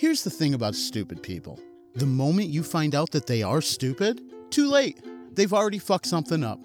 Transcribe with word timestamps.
Here's 0.00 0.24
the 0.24 0.30
thing 0.30 0.54
about 0.54 0.74
stupid 0.74 1.22
people 1.22 1.60
the 1.94 2.06
moment 2.06 2.48
you 2.48 2.62
find 2.62 2.94
out 2.94 3.10
that 3.10 3.26
they 3.26 3.42
are 3.42 3.60
stupid, 3.60 4.22
too 4.48 4.66
late. 4.66 4.98
They've 5.34 5.52
already 5.52 5.78
fucked 5.78 6.06
something 6.06 6.42
up. 6.42 6.58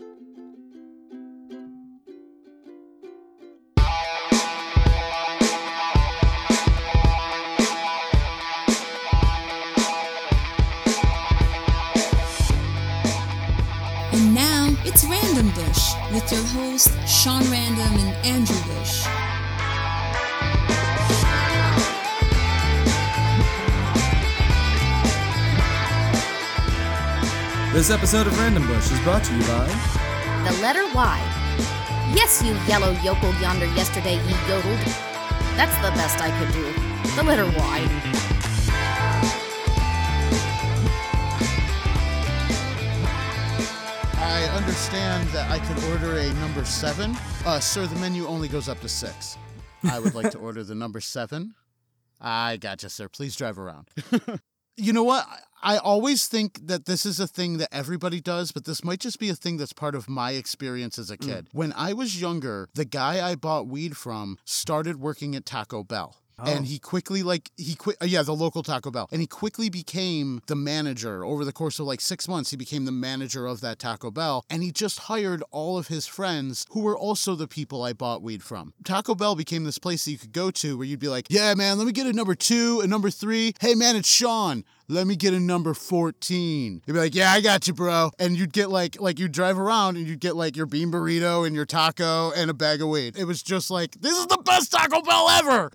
Episode 27.95 28.27
of 28.27 28.37
Random 28.37 28.67
Bush 28.67 28.91
is 28.91 28.99
brought 28.99 29.23
to 29.23 29.33
you 29.33 29.39
by 29.43 29.65
The 30.43 30.61
letter 30.61 30.83
Y. 30.93 31.17
Yes, 32.13 32.43
you 32.43 32.51
yellow 32.67 32.91
yokel 33.01 33.33
yonder 33.35 33.67
yesterday 33.67 34.15
ye 34.15 34.31
yodeled. 34.49 34.79
That's 35.55 35.73
the 35.77 35.95
best 35.95 36.19
I 36.19 36.29
could 36.37 36.53
do. 36.53 36.73
The 37.15 37.23
letter 37.23 37.45
Y. 37.45 37.87
I 44.17 44.43
understand 44.57 45.29
that 45.29 45.49
I 45.49 45.59
could 45.59 45.81
order 45.85 46.17
a 46.17 46.33
number 46.33 46.65
seven. 46.65 47.15
Uh, 47.45 47.61
sir, 47.61 47.87
the 47.87 47.95
menu 47.95 48.27
only 48.27 48.49
goes 48.49 48.67
up 48.67 48.81
to 48.81 48.89
six. 48.89 49.37
I 49.85 49.99
would 49.99 50.15
like 50.15 50.31
to 50.31 50.37
order 50.45 50.65
the 50.65 50.75
number 50.75 50.99
seven. 50.99 51.55
I 52.19 52.57
gotcha, 52.57 52.89
sir. 52.89 53.07
Please 53.07 53.37
drive 53.37 53.57
around. 53.57 53.87
you 54.75 54.91
know 54.91 55.03
what? 55.03 55.25
I 55.65 55.77
always 55.77 56.27
think 56.27 56.67
that 56.67 56.85
this 56.85 57.07
is 57.07 57.19
a 57.19 57.27
thing 57.27 57.57
that 57.57 57.69
everybody 57.71 58.21
does, 58.21 58.51
but 58.51 58.65
this 58.65 58.83
might 58.83 58.99
just 58.99 59.19
be 59.19 59.29
a 59.29 59.35
thing 59.35 59.57
that's 59.57 59.73
part 59.73 59.95
of 59.95 60.07
my 60.07 60.33
experience 60.33 60.99
as 60.99 61.09
a 61.09 61.15
hmm. 61.15 61.27
kid. 61.27 61.47
When 61.53 61.73
I 61.73 61.93
was 61.93 62.21
younger, 62.21 62.69
the 62.75 62.85
guy 62.85 63.27
I 63.27 63.33
bought 63.33 63.67
weed 63.67 63.97
from 63.97 64.37
started 64.45 64.99
working 64.99 65.35
at 65.35 65.43
Taco 65.43 65.83
Bell. 65.83 66.17
And 66.37 66.59
oh. 66.59 66.63
he 66.63 66.79
quickly, 66.79 67.23
like, 67.23 67.49
he 67.55 67.75
quit, 67.75 67.95
uh, 68.01 68.05
yeah, 68.05 68.21
the 68.21 68.35
local 68.35 68.61
Taco 68.61 68.91
Bell. 68.91 69.07
And 69.09 69.21
he 69.21 69.27
quickly 69.27 69.69
became 69.69 70.41
the 70.47 70.55
manager 70.55 71.23
over 71.23 71.45
the 71.45 71.53
course 71.53 71.79
of 71.79 71.85
like 71.85 72.01
six 72.01 72.27
months. 72.27 72.51
He 72.51 72.57
became 72.57 72.83
the 72.83 72.91
manager 72.91 73.47
of 73.47 73.61
that 73.61 73.79
Taco 73.79 74.11
Bell. 74.11 74.43
And 74.49 74.61
he 74.61 74.71
just 74.71 74.99
hired 74.99 75.43
all 75.49 75.77
of 75.77 75.87
his 75.87 76.05
friends 76.05 76.65
who 76.71 76.81
were 76.81 76.97
also 76.97 77.35
the 77.35 77.47
people 77.47 77.83
I 77.83 77.93
bought 77.93 78.21
weed 78.21 78.43
from. 78.43 78.73
Taco 78.83 79.15
Bell 79.15 79.35
became 79.35 79.63
this 79.63 79.79
place 79.79 80.03
that 80.05 80.11
you 80.11 80.17
could 80.17 80.33
go 80.33 80.51
to 80.51 80.77
where 80.77 80.85
you'd 80.85 80.99
be 80.99 81.07
like, 81.07 81.27
yeah, 81.29 81.53
man, 81.53 81.77
let 81.77 81.87
me 81.87 81.93
get 81.93 82.05
a 82.05 82.13
number 82.13 82.35
two, 82.35 82.81
a 82.81 82.87
number 82.87 83.09
three. 83.09 83.53
Hey, 83.61 83.73
man, 83.73 83.95
it's 83.95 84.09
Sean 84.09 84.65
let 84.87 85.07
me 85.07 85.15
get 85.15 85.33
a 85.33 85.39
number 85.39 85.73
14. 85.73 86.81
You'd 86.85 86.93
be 86.93 86.99
like, 86.99 87.15
yeah, 87.15 87.31
I 87.31 87.41
got 87.41 87.67
you, 87.67 87.73
bro. 87.73 88.11
And 88.19 88.37
you'd 88.37 88.53
get 88.53 88.69
like, 88.69 88.99
like 88.99 89.19
you'd 89.19 89.31
drive 89.31 89.57
around 89.59 89.97
and 89.97 90.07
you'd 90.07 90.19
get 90.19 90.35
like 90.35 90.55
your 90.55 90.65
bean 90.65 90.91
burrito 90.91 91.45
and 91.45 91.55
your 91.55 91.65
taco 91.65 92.31
and 92.31 92.49
a 92.49 92.53
bag 92.53 92.81
of 92.81 92.89
weed. 92.89 93.17
It 93.17 93.25
was 93.25 93.41
just 93.41 93.71
like, 93.71 93.99
this 94.01 94.17
is 94.17 94.27
the 94.27 94.37
best 94.37 94.71
Taco 94.71 95.01
Bell 95.01 95.29
ever. 95.29 95.71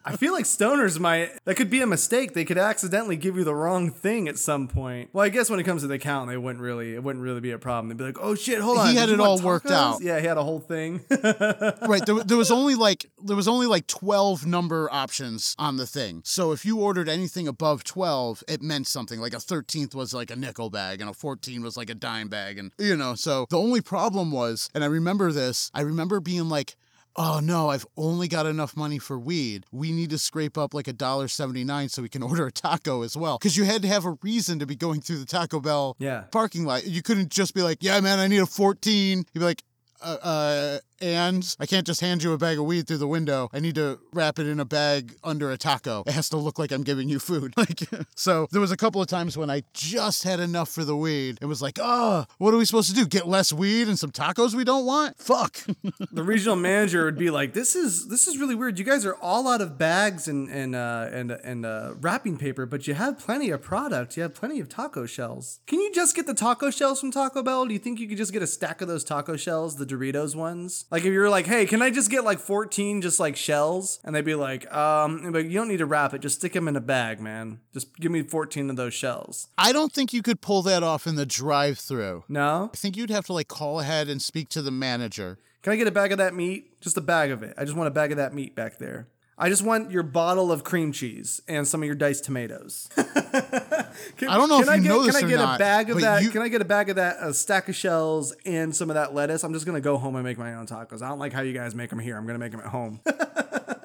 I 0.04 0.16
feel 0.16 0.32
like 0.32 0.44
stoners 0.44 0.98
might 0.98 1.30
that 1.44 1.56
could 1.56 1.70
be 1.70 1.80
a 1.80 1.86
mistake. 1.86 2.34
They 2.34 2.44
could 2.44 2.58
accidentally 2.58 3.16
give 3.16 3.36
you 3.36 3.44
the 3.44 3.54
wrong 3.54 3.90
thing 3.90 4.28
at 4.28 4.38
some 4.38 4.68
point. 4.68 5.10
Well, 5.12 5.24
I 5.24 5.28
guess 5.28 5.50
when 5.50 5.60
it 5.60 5.64
comes 5.64 5.82
to 5.82 5.88
the 5.88 5.98
count, 5.98 6.28
they 6.30 6.36
wouldn't 6.36 6.62
really 6.62 6.94
it 6.94 7.02
wouldn't 7.02 7.22
really 7.22 7.40
be 7.40 7.50
a 7.50 7.58
problem. 7.58 7.88
They'd 7.88 7.98
be 7.98 8.04
like, 8.04 8.18
"Oh 8.20 8.34
shit, 8.34 8.60
hold 8.60 8.78
on." 8.78 8.88
He 8.88 8.96
had 8.96 9.08
it 9.08 9.18
want 9.18 9.40
all 9.40 9.46
worked 9.46 9.70
out. 9.70 10.02
Yeah, 10.02 10.20
he 10.20 10.26
had 10.26 10.38
a 10.38 10.42
whole 10.42 10.60
thing. 10.60 11.04
right. 11.10 12.04
There, 12.04 12.22
there 12.24 12.36
was 12.36 12.50
only 12.56 12.74
like, 12.74 13.10
there 13.22 13.36
was 13.36 13.48
only 13.48 13.66
like 13.66 13.86
12 13.86 14.46
number 14.46 14.88
options 14.92 15.54
on 15.58 15.76
the 15.76 15.86
thing. 15.86 16.22
So 16.24 16.52
if 16.52 16.64
you 16.64 16.80
ordered 16.80 17.08
anything 17.08 17.48
above 17.48 17.84
12, 17.84 18.15
it 18.48 18.62
meant 18.62 18.86
something. 18.86 19.20
Like 19.20 19.34
a 19.34 19.38
13th 19.38 19.94
was 19.94 20.12
like 20.14 20.30
a 20.30 20.36
nickel 20.36 20.70
bag 20.70 21.00
and 21.00 21.08
a 21.10 21.14
14 21.14 21.62
was 21.62 21.76
like 21.76 21.90
a 21.90 21.94
dime 21.94 22.28
bag. 22.28 22.58
And, 22.58 22.72
you 22.78 22.96
know, 22.96 23.14
so 23.14 23.46
the 23.50 23.58
only 23.58 23.80
problem 23.80 24.30
was, 24.32 24.68
and 24.74 24.82
I 24.84 24.86
remember 24.86 25.32
this, 25.32 25.70
I 25.74 25.80
remember 25.82 26.20
being 26.20 26.48
like, 26.48 26.76
oh 27.18 27.40
no, 27.42 27.70
I've 27.70 27.86
only 27.96 28.28
got 28.28 28.44
enough 28.46 28.76
money 28.76 28.98
for 28.98 29.18
weed. 29.18 29.64
We 29.72 29.90
need 29.90 30.10
to 30.10 30.18
scrape 30.18 30.58
up 30.58 30.74
like 30.74 30.86
a 30.86 30.92
dollar 30.92 31.28
seventy 31.28 31.64
nine 31.64 31.88
so 31.88 32.02
we 32.02 32.08
can 32.10 32.22
order 32.30 32.46
a 32.46 32.52
taco 32.52 33.02
as 33.02 33.16
well. 33.16 33.38
Because 33.38 33.56
you 33.56 33.64
had 33.64 33.80
to 33.82 33.88
have 33.88 34.04
a 34.04 34.16
reason 34.22 34.58
to 34.58 34.66
be 34.66 34.76
going 34.76 35.00
through 35.00 35.18
the 35.18 35.26
Taco 35.26 35.60
Bell 35.60 35.96
Yeah. 35.98 36.24
parking 36.30 36.64
lot. 36.66 36.86
You 36.86 37.02
couldn't 37.02 37.30
just 37.30 37.54
be 37.54 37.62
like, 37.62 37.78
yeah, 37.80 37.98
man, 38.00 38.18
I 38.18 38.26
need 38.28 38.42
a 38.42 38.46
14. 38.46 39.18
You'd 39.18 39.26
be 39.32 39.40
like, 39.40 39.62
uh, 40.02 40.18
uh, 40.22 40.78
and 41.00 41.56
I 41.60 41.66
can't 41.66 41.86
just 41.86 42.00
hand 42.00 42.22
you 42.22 42.32
a 42.32 42.38
bag 42.38 42.58
of 42.58 42.64
weed 42.64 42.86
through 42.86 42.98
the 42.98 43.08
window. 43.08 43.48
I 43.52 43.60
need 43.60 43.74
to 43.76 43.98
wrap 44.12 44.38
it 44.38 44.46
in 44.46 44.60
a 44.60 44.64
bag 44.64 45.14
under 45.22 45.50
a 45.50 45.56
taco. 45.56 46.02
It 46.06 46.12
has 46.12 46.28
to 46.30 46.36
look 46.36 46.58
like 46.58 46.72
I'm 46.72 46.82
giving 46.82 47.08
you 47.08 47.18
food. 47.18 47.54
Like, 47.66 47.88
so 48.14 48.46
there 48.52 48.60
was 48.60 48.70
a 48.70 48.76
couple 48.76 49.00
of 49.00 49.08
times 49.08 49.36
when 49.36 49.50
I 49.50 49.62
just 49.72 50.24
had 50.24 50.40
enough 50.40 50.68
for 50.68 50.84
the 50.84 50.94
weed. 50.94 51.38
It 51.40 51.46
was 51.46 51.62
like, 51.62 51.78
oh, 51.80 52.26
what 52.38 52.52
are 52.52 52.58
we 52.58 52.66
supposed 52.66 52.90
to 52.90 52.94
do? 52.94 53.06
Get 53.06 53.26
less 53.26 53.52
weed 53.52 53.88
and 53.88 53.98
some 53.98 54.10
tacos 54.12 54.54
we 54.54 54.62
don't 54.62 54.84
want? 54.84 55.16
Fuck. 55.18 55.58
the 56.12 56.22
regional 56.22 56.54
manager 56.54 57.04
would 57.04 57.18
be 57.18 57.30
like, 57.30 57.54
"This 57.54 57.74
is 57.74 58.08
this 58.08 58.28
is 58.28 58.38
really 58.38 58.54
weird. 58.54 58.78
You 58.78 58.84
guys 58.84 59.04
are 59.06 59.16
all 59.16 59.48
out 59.48 59.60
of 59.60 59.78
bags 59.78 60.28
and 60.28 60.48
and 60.48 60.76
uh, 60.76 61.08
and 61.10 61.30
and 61.30 61.66
uh, 61.66 61.94
wrapping 62.00 62.36
paper, 62.36 62.66
but 62.66 62.86
you 62.86 62.94
have 62.94 63.18
plenty 63.18 63.50
of 63.50 63.62
product. 63.62 64.16
You 64.16 64.22
have 64.22 64.34
plenty 64.34 64.60
of 64.60 64.68
taco 64.68 65.06
shells. 65.06 65.60
Can 65.66 65.80
you 65.80 65.92
just 65.92 66.14
get 66.14 66.26
the 66.26 66.34
taco 66.34 66.70
shells 66.70 67.00
from 67.00 67.10
Taco 67.10 67.42
Bell? 67.42 67.66
Do 67.66 67.72
you 67.72 67.78
think 67.78 67.98
you 67.98 68.08
could 68.08 68.18
just 68.18 68.32
get 68.32 68.42
a 68.42 68.46
stack 68.46 68.80
of 68.80 68.88
those 68.88 69.04
taco 69.04 69.36
shells, 69.36 69.76
the 69.76 69.86
Doritos 69.86 70.34
ones? 70.34 70.84
Like 70.90 71.04
if 71.04 71.12
you're 71.12 71.30
like, 71.30 71.46
hey, 71.46 71.66
can 71.66 71.82
I 71.82 71.90
just 71.90 72.10
get 72.10 72.24
like 72.24 72.38
14 72.38 73.02
just 73.02 73.18
like 73.18 73.36
shells? 73.36 73.98
And 74.04 74.14
they'd 74.14 74.24
be 74.24 74.34
like, 74.34 74.72
um, 74.72 75.32
but 75.32 75.46
you 75.46 75.58
don't 75.58 75.68
need 75.68 75.78
to 75.78 75.86
wrap 75.86 76.14
it. 76.14 76.20
Just 76.20 76.38
stick 76.38 76.52
them 76.52 76.68
in 76.68 76.76
a 76.76 76.80
bag, 76.80 77.20
man. 77.20 77.60
Just 77.74 77.96
give 77.96 78.12
me 78.12 78.22
14 78.22 78.70
of 78.70 78.76
those 78.76 78.94
shells. 78.94 79.48
I 79.58 79.72
don't 79.72 79.92
think 79.92 80.12
you 80.12 80.22
could 80.22 80.40
pull 80.40 80.62
that 80.62 80.82
off 80.82 81.06
in 81.06 81.16
the 81.16 81.26
drive 81.26 81.78
through. 81.78 82.24
No? 82.28 82.70
I 82.72 82.76
think 82.76 82.96
you'd 82.96 83.10
have 83.10 83.26
to 83.26 83.32
like 83.32 83.48
call 83.48 83.80
ahead 83.80 84.08
and 84.08 84.22
speak 84.22 84.48
to 84.50 84.62
the 84.62 84.70
manager. 84.70 85.38
Can 85.62 85.72
I 85.72 85.76
get 85.76 85.88
a 85.88 85.92
bag 85.92 86.12
of 86.12 86.18
that 86.18 86.34
meat? 86.34 86.80
Just 86.80 86.96
a 86.96 87.00
bag 87.00 87.32
of 87.32 87.42
it. 87.42 87.54
I 87.58 87.64
just 87.64 87.76
want 87.76 87.88
a 87.88 87.90
bag 87.90 88.12
of 88.12 88.18
that 88.18 88.32
meat 88.32 88.54
back 88.54 88.78
there. 88.78 89.08
I 89.38 89.50
just 89.50 89.62
want 89.62 89.90
your 89.90 90.02
bottle 90.02 90.50
of 90.50 90.64
cream 90.64 90.92
cheese 90.92 91.42
and 91.46 91.68
some 91.68 91.82
of 91.82 91.86
your 91.86 91.94
diced 91.94 92.24
tomatoes. 92.24 92.88
Can- 92.96 94.28
I 94.28 94.36
don't 94.36 94.48
know 94.48 94.62
can 94.62 94.68
if 94.68 94.76
you 94.76 94.82
get, 94.82 94.88
know 94.88 95.04
this 95.04 95.16
Can 95.16 95.26
I 95.26 95.28
get 95.28 95.36
not, 95.36 95.56
a 95.56 95.58
bag 95.58 95.90
of 95.90 96.00
that? 96.00 96.22
you- 96.22 96.30
Can 96.30 96.40
I 96.42 96.48
get 96.48 96.62
a 96.62 96.64
bag 96.64 96.88
of 96.88 96.96
that? 96.96 97.16
A 97.20 97.34
stack 97.34 97.68
of 97.68 97.74
shells 97.76 98.34
and 98.46 98.74
some 98.74 98.88
of 98.90 98.94
that 98.94 99.14
lettuce. 99.14 99.42
I'm 99.44 99.52
just 99.52 99.66
gonna 99.66 99.80
go 99.82 99.98
home 99.98 100.16
and 100.16 100.24
make 100.24 100.38
my 100.38 100.54
own 100.54 100.66
tacos. 100.66 101.02
I 101.02 101.08
don't 101.08 101.18
like 101.18 101.32
how 101.34 101.42
you 101.42 101.52
guys 101.52 101.74
make 101.74 101.90
them 101.90 101.98
here. 101.98 102.16
I'm 102.16 102.26
gonna 102.26 102.38
make 102.38 102.52
them 102.52 102.60
at 102.60 102.66
home. 102.68 103.00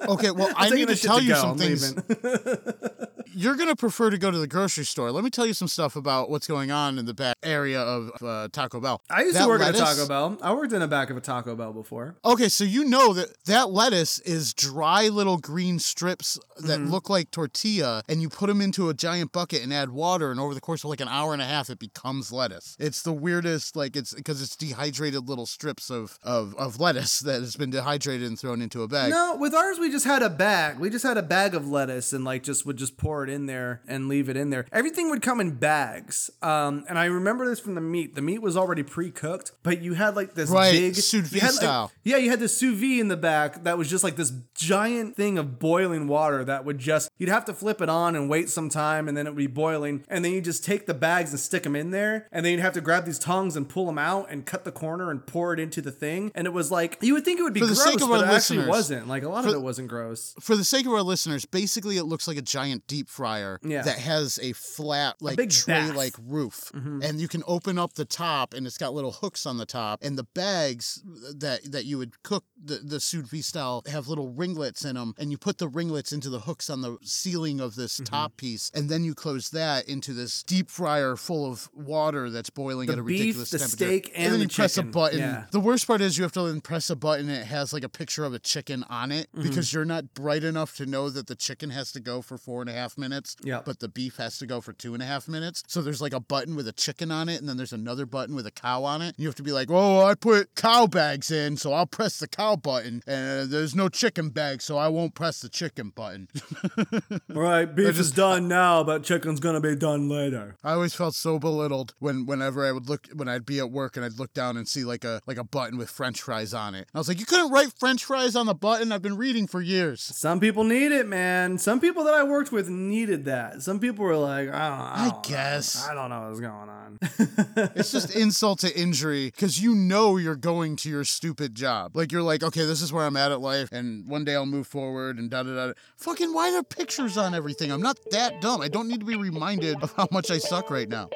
Okay, 0.08 0.30
well, 0.30 0.52
I 0.56 0.70
taking 0.70 0.86
need 0.86 0.96
to 0.96 1.02
tell 1.02 1.18
to 1.18 1.22
you 1.24 1.28
go. 1.30 1.40
some 1.40 1.50
I'm 1.50 1.58
things. 1.58 1.94
You're 3.34 3.56
going 3.56 3.68
to 3.68 3.76
prefer 3.76 4.10
to 4.10 4.18
go 4.18 4.30
to 4.30 4.38
the 4.38 4.46
grocery 4.46 4.84
store. 4.84 5.10
Let 5.10 5.24
me 5.24 5.30
tell 5.30 5.46
you 5.46 5.54
some 5.54 5.68
stuff 5.68 5.96
about 5.96 6.30
what's 6.30 6.46
going 6.46 6.70
on 6.70 6.98
in 6.98 7.06
the 7.06 7.14
back 7.14 7.36
area 7.42 7.80
of 7.80 8.10
uh, 8.22 8.48
Taco 8.52 8.80
Bell. 8.80 9.00
I 9.10 9.22
used 9.22 9.36
That 9.36 9.42
to 9.42 9.48
work 9.48 9.60
lettuce- 9.60 9.80
at 9.80 9.92
a 9.92 9.96
Taco 9.96 10.08
Bell. 10.08 10.38
I 10.42 10.52
worked 10.52 10.72
in 10.72 10.80
the 10.80 10.88
back 10.88 11.10
of 11.10 11.16
a 11.16 11.20
Taco 11.20 11.54
Bell 11.56 11.72
before. 11.72 12.16
Okay, 12.24 12.48
so 12.48 12.64
you 12.64 12.84
know 12.84 13.12
that 13.14 13.28
that 13.46 13.70
lettuce 13.70 14.18
is 14.20 14.52
dry 14.54 15.08
little 15.08 15.38
green 15.38 15.78
strips 15.78 16.38
that 16.58 16.80
Mm-hmm. 16.80 16.90
look 16.90 17.08
like 17.10 17.30
tortilla, 17.30 18.02
and 18.08 18.22
you 18.22 18.28
put 18.28 18.46
them 18.48 18.60
into 18.60 18.88
a 18.88 18.94
giant 18.94 19.32
bucket 19.32 19.62
and 19.62 19.72
add 19.72 19.90
water, 19.90 20.30
and 20.30 20.40
over 20.40 20.54
the 20.54 20.60
course 20.60 20.84
of 20.84 20.90
like 20.90 21.00
an 21.00 21.08
hour 21.08 21.32
and 21.32 21.42
a 21.42 21.44
half, 21.44 21.68
it 21.70 21.78
becomes 21.78 22.32
lettuce. 22.32 22.76
It's 22.78 23.02
the 23.02 23.12
weirdest, 23.12 23.76
like 23.76 23.94
it's 23.96 24.14
because 24.14 24.40
it's 24.42 24.56
dehydrated 24.56 25.28
little 25.28 25.46
strips 25.46 25.90
of, 25.90 26.18
of 26.22 26.54
of 26.56 26.80
lettuce 26.80 27.20
that 27.20 27.40
has 27.40 27.56
been 27.56 27.70
dehydrated 27.70 28.26
and 28.26 28.38
thrown 28.38 28.62
into 28.62 28.82
a 28.82 28.88
bag. 28.88 29.10
No, 29.10 29.36
with 29.36 29.54
ours 29.54 29.78
we 29.78 29.90
just 29.90 30.04
had 30.06 30.22
a 30.22 30.30
bag. 30.30 30.78
We 30.78 30.90
just 30.90 31.04
had 31.04 31.18
a 31.18 31.22
bag 31.22 31.54
of 31.54 31.68
lettuce 31.68 32.12
and 32.12 32.24
like 32.24 32.42
just 32.42 32.64
would 32.66 32.76
just 32.76 32.96
pour 32.96 33.21
it 33.24 33.30
in 33.30 33.46
there 33.46 33.80
and 33.86 34.08
leave 34.08 34.28
it 34.28 34.36
in 34.36 34.50
there. 34.50 34.66
Everything 34.72 35.10
would 35.10 35.22
come 35.22 35.40
in 35.40 35.52
bags. 35.56 36.30
Um, 36.42 36.84
and 36.88 36.98
I 36.98 37.06
remember 37.06 37.46
this 37.46 37.60
from 37.60 37.74
the 37.74 37.80
meat. 37.80 38.14
The 38.14 38.22
meat 38.22 38.40
was 38.42 38.56
already 38.56 38.82
pre-cooked, 38.82 39.52
but 39.62 39.80
you 39.82 39.94
had 39.94 40.16
like 40.16 40.34
this 40.34 40.50
Right, 40.50 40.72
big 40.72 40.94
sous 40.96 41.28
vide 41.28 41.40
had, 41.42 41.48
like- 41.52 41.54
style. 41.56 41.92
yeah, 42.04 42.16
you 42.16 42.30
had 42.30 42.40
the 42.40 42.48
sous 42.48 42.78
vide 42.78 43.00
in 43.00 43.08
the 43.08 43.16
back 43.16 43.64
that 43.64 43.78
was 43.78 43.88
just 43.88 44.02
like 44.04 44.16
this 44.16 44.32
giant 44.54 45.16
thing 45.16 45.38
of 45.38 45.58
boiling 45.58 46.08
water 46.08 46.44
that 46.44 46.64
would 46.64 46.78
just 46.78 47.10
you'd 47.22 47.28
have 47.30 47.44
to 47.44 47.54
flip 47.54 47.80
it 47.80 47.88
on 47.88 48.16
and 48.16 48.28
wait 48.28 48.48
some 48.50 48.68
time 48.68 49.06
and 49.06 49.16
then 49.16 49.26
it 49.26 49.30
would 49.30 49.36
be 49.36 49.46
boiling 49.46 50.04
and 50.08 50.24
then 50.24 50.32
you 50.32 50.40
just 50.40 50.64
take 50.64 50.86
the 50.86 50.94
bags 50.94 51.30
and 51.30 51.38
stick 51.38 51.62
them 51.62 51.76
in 51.76 51.92
there 51.92 52.26
and 52.32 52.44
then 52.44 52.50
you'd 52.52 52.60
have 52.60 52.72
to 52.72 52.80
grab 52.80 53.04
these 53.04 53.18
tongs 53.18 53.54
and 53.56 53.68
pull 53.68 53.86
them 53.86 53.98
out 53.98 54.26
and 54.30 54.44
cut 54.44 54.64
the 54.64 54.72
corner 54.72 55.08
and 55.10 55.24
pour 55.26 55.52
it 55.54 55.60
into 55.60 55.80
the 55.80 55.92
thing 55.92 56.32
and 56.34 56.46
it 56.46 56.52
was 56.52 56.70
like 56.72 56.98
you 57.00 57.14
would 57.14 57.24
think 57.24 57.38
it 57.38 57.42
would 57.44 57.54
be 57.54 57.60
For 57.60 57.66
the 57.66 57.74
gross 57.74 57.84
sake 57.84 58.02
of 58.02 58.08
but 58.08 58.24
our 58.24 58.32
it 58.32 58.34
actually 58.34 58.66
wasn't 58.66 59.06
like 59.06 59.22
a 59.22 59.28
lot 59.28 59.46
of 59.46 59.54
it 59.54 59.62
wasn't 59.62 59.88
gross 59.88 60.34
For 60.40 60.56
the 60.56 60.64
sake 60.64 60.84
of 60.86 60.92
our 60.92 61.02
listeners, 61.02 61.44
basically 61.44 61.96
it 61.96 62.04
looks 62.04 62.26
like 62.26 62.36
a 62.36 62.42
giant 62.42 62.86
deep 62.88 63.08
fryer 63.08 63.60
Yeah. 63.62 63.82
that 63.82 63.98
has 63.98 64.38
a 64.42 64.52
flat, 64.52 65.16
like 65.20 65.36
big 65.36 65.50
tray 65.50 65.74
bath. 65.74 65.94
like 65.96 66.14
roof. 66.26 66.72
Mm-hmm. 66.74 67.02
And 67.02 67.20
you 67.20 67.28
can 67.28 67.42
open 67.46 67.78
up 67.78 67.94
the 67.94 68.04
top 68.04 68.54
and 68.54 68.66
it's 68.66 68.78
got 68.78 68.94
little 68.94 69.12
hooks 69.12 69.46
on 69.46 69.58
the 69.58 69.66
top. 69.66 70.00
And 70.02 70.18
the 70.18 70.26
bags 70.34 71.02
that 71.36 71.60
that 71.70 71.84
you 71.84 71.98
would 71.98 72.22
cook 72.22 72.44
the, 72.62 72.76
the 72.78 73.00
sous 73.00 73.28
vide 73.30 73.44
style 73.44 73.82
have 73.90 74.08
little 74.08 74.30
ringlets 74.30 74.84
in 74.84 74.96
them. 74.96 75.14
And 75.18 75.30
you 75.30 75.38
put 75.38 75.58
the 75.58 75.68
ringlets 75.68 76.12
into 76.12 76.28
the 76.30 76.40
hooks 76.40 76.68
on 76.70 76.80
the 76.80 76.96
ceiling 77.12 77.60
of 77.60 77.74
this 77.76 77.92
Mm-hmm. 77.92 78.04
top 78.04 78.36
piece, 78.36 78.70
and 78.74 78.88
then 78.88 79.04
you 79.04 79.14
close 79.14 79.50
that 79.50 79.86
into 79.88 80.12
this 80.14 80.42
deep 80.42 80.70
fryer 80.70 81.14
full 81.16 81.44
of 81.50 81.68
water 81.74 82.30
that's 82.30 82.48
boiling 82.50 82.86
The 82.86 82.94
at 82.94 82.98
a 82.98 83.02
beef, 83.02 83.20
ridiculous 83.20 83.50
the 83.50 83.58
temperature. 83.58 83.76
steak, 83.86 84.12
and 84.14 84.24
and 84.24 84.32
then 84.32 84.40
the 84.40 84.44
you 84.46 84.48
press 84.48 84.78
a 84.78 84.82
button. 84.82 85.18
Yeah. 85.18 85.44
The 85.50 85.60
worst 85.60 85.86
part 85.86 86.00
is 86.00 86.16
you 86.16 86.22
have 86.24 86.32
to 86.32 86.42
then 86.44 86.60
press 86.60 86.88
a 86.90 86.96
button 86.96 87.28
and 87.28 87.38
it 87.38 87.46
has 87.46 87.72
like 87.72 87.84
a 87.84 87.88
picture 87.88 88.24
of 88.24 88.32
a 88.34 88.38
chicken 88.38 88.84
on 88.88 89.12
it 89.12 89.28
Mm-hmm. 89.32 89.42
because 89.48 89.72
you're 89.72 89.84
not 89.84 90.14
bright 90.14 90.42
enough 90.44 90.74
to 90.76 90.86
know 90.86 91.10
that 91.10 91.26
the 91.26 91.34
chicken 91.34 91.70
has 91.70 91.92
to 91.92 92.00
go 92.00 92.22
for 92.22 92.36
four 92.38 92.60
and 92.62 92.70
a 92.70 92.72
half 92.72 92.96
minutes, 92.98 93.36
Yep. 93.44 93.64
but 93.66 93.78
the 93.80 93.88
beef 93.88 94.16
has 94.16 94.38
to 94.38 94.46
go 94.46 94.60
for 94.60 94.72
two 94.72 94.94
and 94.94 95.02
a 95.02 95.06
half 95.06 95.28
minutes. 95.28 95.62
So 95.66 95.82
there's 95.82 96.00
like 96.00 96.12
a 96.14 96.20
button 96.20 96.56
with 96.56 96.66
a 96.68 96.72
chicken 96.72 97.10
on 97.12 97.28
it, 97.28 97.40
and 97.40 97.48
then 97.48 97.56
there's 97.56 97.72
another 97.72 98.06
button 98.06 98.34
with 98.34 98.46
a 98.46 98.50
cow 98.50 98.84
on 98.84 99.02
it. 99.02 99.14
You 99.18 99.26
have 99.26 99.34
to 99.36 99.42
be 99.42 99.52
like, 99.52 99.68
oh, 99.70 100.02
I 100.04 100.14
put 100.14 100.54
cow 100.54 100.86
bags 100.86 101.30
in, 101.30 101.56
so 101.56 101.72
I'll 101.72 101.86
press 101.86 102.18
the 102.18 102.28
cow 102.28 102.56
button, 102.56 103.02
and 103.06 103.50
there's 103.50 103.74
no 103.74 103.88
chicken 103.88 104.30
bag, 104.30 104.62
so 104.62 104.76
I 104.78 104.88
won't 104.88 105.14
press 105.14 105.40
the 105.40 105.48
chicken 105.48 105.90
button. 105.94 106.28
All 107.10 107.18
right, 107.28 107.64
beef 107.66 107.98
is 107.98 108.12
done 108.12 108.44
uh, 108.44 108.48
now, 108.48 108.84
but 108.84 109.02
chicken's 109.02 109.40
gonna 109.40 109.60
be 109.60 109.74
done 109.76 110.08
later. 110.08 110.56
I 110.62 110.72
always 110.72 110.94
felt 110.94 111.14
so 111.14 111.38
belittled 111.38 111.94
when 111.98 112.26
whenever 112.26 112.64
I 112.64 112.72
would 112.72 112.88
look 112.88 113.06
when 113.14 113.28
I'd 113.28 113.46
be 113.46 113.58
at 113.58 113.70
work 113.70 113.96
and 113.96 114.04
I'd 114.04 114.18
look 114.18 114.32
down 114.34 114.56
and 114.56 114.66
see 114.68 114.84
like 114.84 115.04
a 115.04 115.20
like 115.26 115.38
a 115.38 115.44
button 115.44 115.78
with 115.78 115.90
French 115.90 116.20
fries 116.22 116.54
on 116.54 116.74
it. 116.74 116.88
I 116.94 116.98
was 116.98 117.08
like, 117.08 117.20
you 117.20 117.26
couldn't 117.26 117.50
write 117.50 117.72
French 117.78 118.04
fries 118.04 118.36
on 118.36 118.46
the 118.46 118.54
button. 118.54 118.92
I've 118.92 119.02
been 119.02 119.16
reading 119.16 119.46
for 119.46 119.60
years. 119.60 120.00
Some 120.02 120.40
people 120.40 120.64
need 120.64 120.92
it, 120.92 121.06
man. 121.06 121.58
Some 121.58 121.80
people 121.80 122.04
that 122.04 122.14
I 122.14 122.22
worked 122.24 122.52
with 122.52 122.68
needed 122.68 123.24
that. 123.26 123.62
Some 123.62 123.80
people 123.80 124.04
were 124.04 124.16
like, 124.16 124.48
I 124.48 124.68
don't, 124.68 124.78
I, 124.78 124.94
I 124.94 125.08
don't 125.08 125.14
know. 125.14 125.22
guess. 125.28 125.88
I 125.88 125.94
don't 125.94 126.10
know 126.10 126.28
what's 126.28 126.40
going 126.40 126.52
on. 126.52 126.98
It's 127.74 127.92
just 127.92 128.14
insult 128.14 128.60
to 128.60 128.78
injury 128.78 129.26
because 129.26 129.62
you 129.62 129.74
know 129.74 130.16
you're 130.16 130.36
going 130.36 130.76
to 130.76 130.88
your 130.90 131.04
stupid 131.04 131.54
job. 131.54 131.96
Like 131.96 132.12
you're 132.12 132.22
like, 132.22 132.42
okay, 132.42 132.64
this 132.64 132.80
is 132.82 132.92
where 132.92 133.04
I'm 133.04 133.16
at 133.16 133.32
at 133.32 133.40
life, 133.40 133.68
and 133.72 134.06
one 134.08 134.24
day 134.24 134.34
I'll 134.34 134.46
move 134.46 134.66
forward 134.66 135.18
and 135.18 135.30
da 135.30 135.42
da 135.42 135.54
da. 135.68 135.72
Fucking 135.96 136.32
why 136.32 136.54
are 136.54 136.62
pictures 136.82 137.16
on 137.16 137.32
everything? 137.32 137.70
I'm 137.70 137.80
not 137.80 137.96
that 138.10 138.40
dumb. 138.40 138.60
I 138.60 138.66
don't 138.66 138.88
need 138.88 138.98
to 138.98 139.06
be 139.06 139.14
reminded 139.14 139.80
of 139.84 139.92
how 139.92 140.08
much 140.10 140.32
I 140.32 140.38
suck 140.38 140.68
right 140.68 140.88
now. 140.88 141.08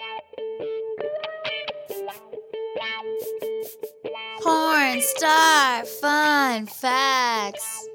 Porn 4.41 5.01
star 5.03 5.85
fun 5.85 6.67
facts. 6.67 7.89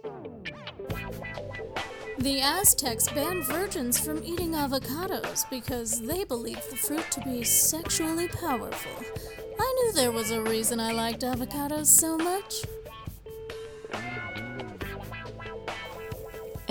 The 2.18 2.41
Aztecs 2.41 3.07
banned 3.13 3.45
virgins 3.45 3.97
from 3.97 4.21
eating 4.21 4.51
avocados 4.51 5.50
because 5.50 6.01
they 6.01 6.25
believed 6.25 6.69
the 6.69 6.75
fruit 6.75 7.09
to 7.12 7.21
be 7.21 7.45
sexually 7.45 8.27
powerful. 8.27 8.91
I 9.57 9.74
knew 9.77 9.94
there 9.94 10.12
was 10.12 10.31
a 10.31 10.41
reason 10.41 10.81
I 10.81 10.91
liked 10.91 11.21
avocados 11.21 11.85
so 11.85 12.17
much. 12.17 12.65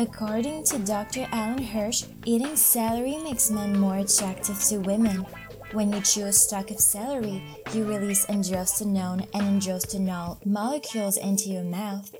According 0.00 0.64
to 0.64 0.78
Dr. 0.78 1.28
Alan 1.30 1.62
Hirsch, 1.62 2.04
eating 2.24 2.56
celery 2.56 3.18
makes 3.18 3.50
men 3.50 3.78
more 3.78 3.98
attractive 3.98 4.58
to 4.64 4.78
women. 4.78 5.26
When 5.72 5.92
you 5.92 6.00
chew 6.00 6.24
a 6.24 6.32
stalk 6.32 6.70
of 6.70 6.80
celery, 6.80 7.44
you 7.74 7.84
release 7.84 8.24
androstenone 8.24 9.28
and 9.34 9.60
androstenol 9.60 10.38
molecules 10.46 11.18
into 11.18 11.50
your 11.50 11.64
mouth. 11.64 12.14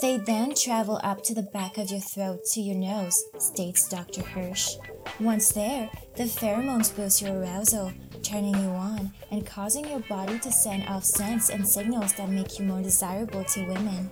They 0.00 0.18
then 0.18 0.54
travel 0.54 1.00
up 1.02 1.24
to 1.24 1.34
the 1.34 1.42
back 1.42 1.78
of 1.78 1.90
your 1.90 1.98
throat 1.98 2.44
to 2.52 2.60
your 2.60 2.76
nose, 2.76 3.24
states 3.38 3.88
Dr. 3.88 4.22
Hirsch. 4.22 4.76
Once 5.18 5.50
there, 5.50 5.90
the 6.14 6.24
pheromones 6.24 6.94
boost 6.94 7.22
your 7.22 7.40
arousal, 7.40 7.92
turning 8.22 8.54
you 8.54 8.70
on 8.70 9.12
and 9.32 9.44
causing 9.44 9.88
your 9.88 10.00
body 10.08 10.38
to 10.38 10.52
send 10.52 10.86
off 10.86 11.02
scents 11.02 11.50
and 11.50 11.66
signals 11.66 12.12
that 12.12 12.28
make 12.28 12.60
you 12.60 12.66
more 12.66 12.82
desirable 12.82 13.42
to 13.42 13.66
women. 13.66 14.10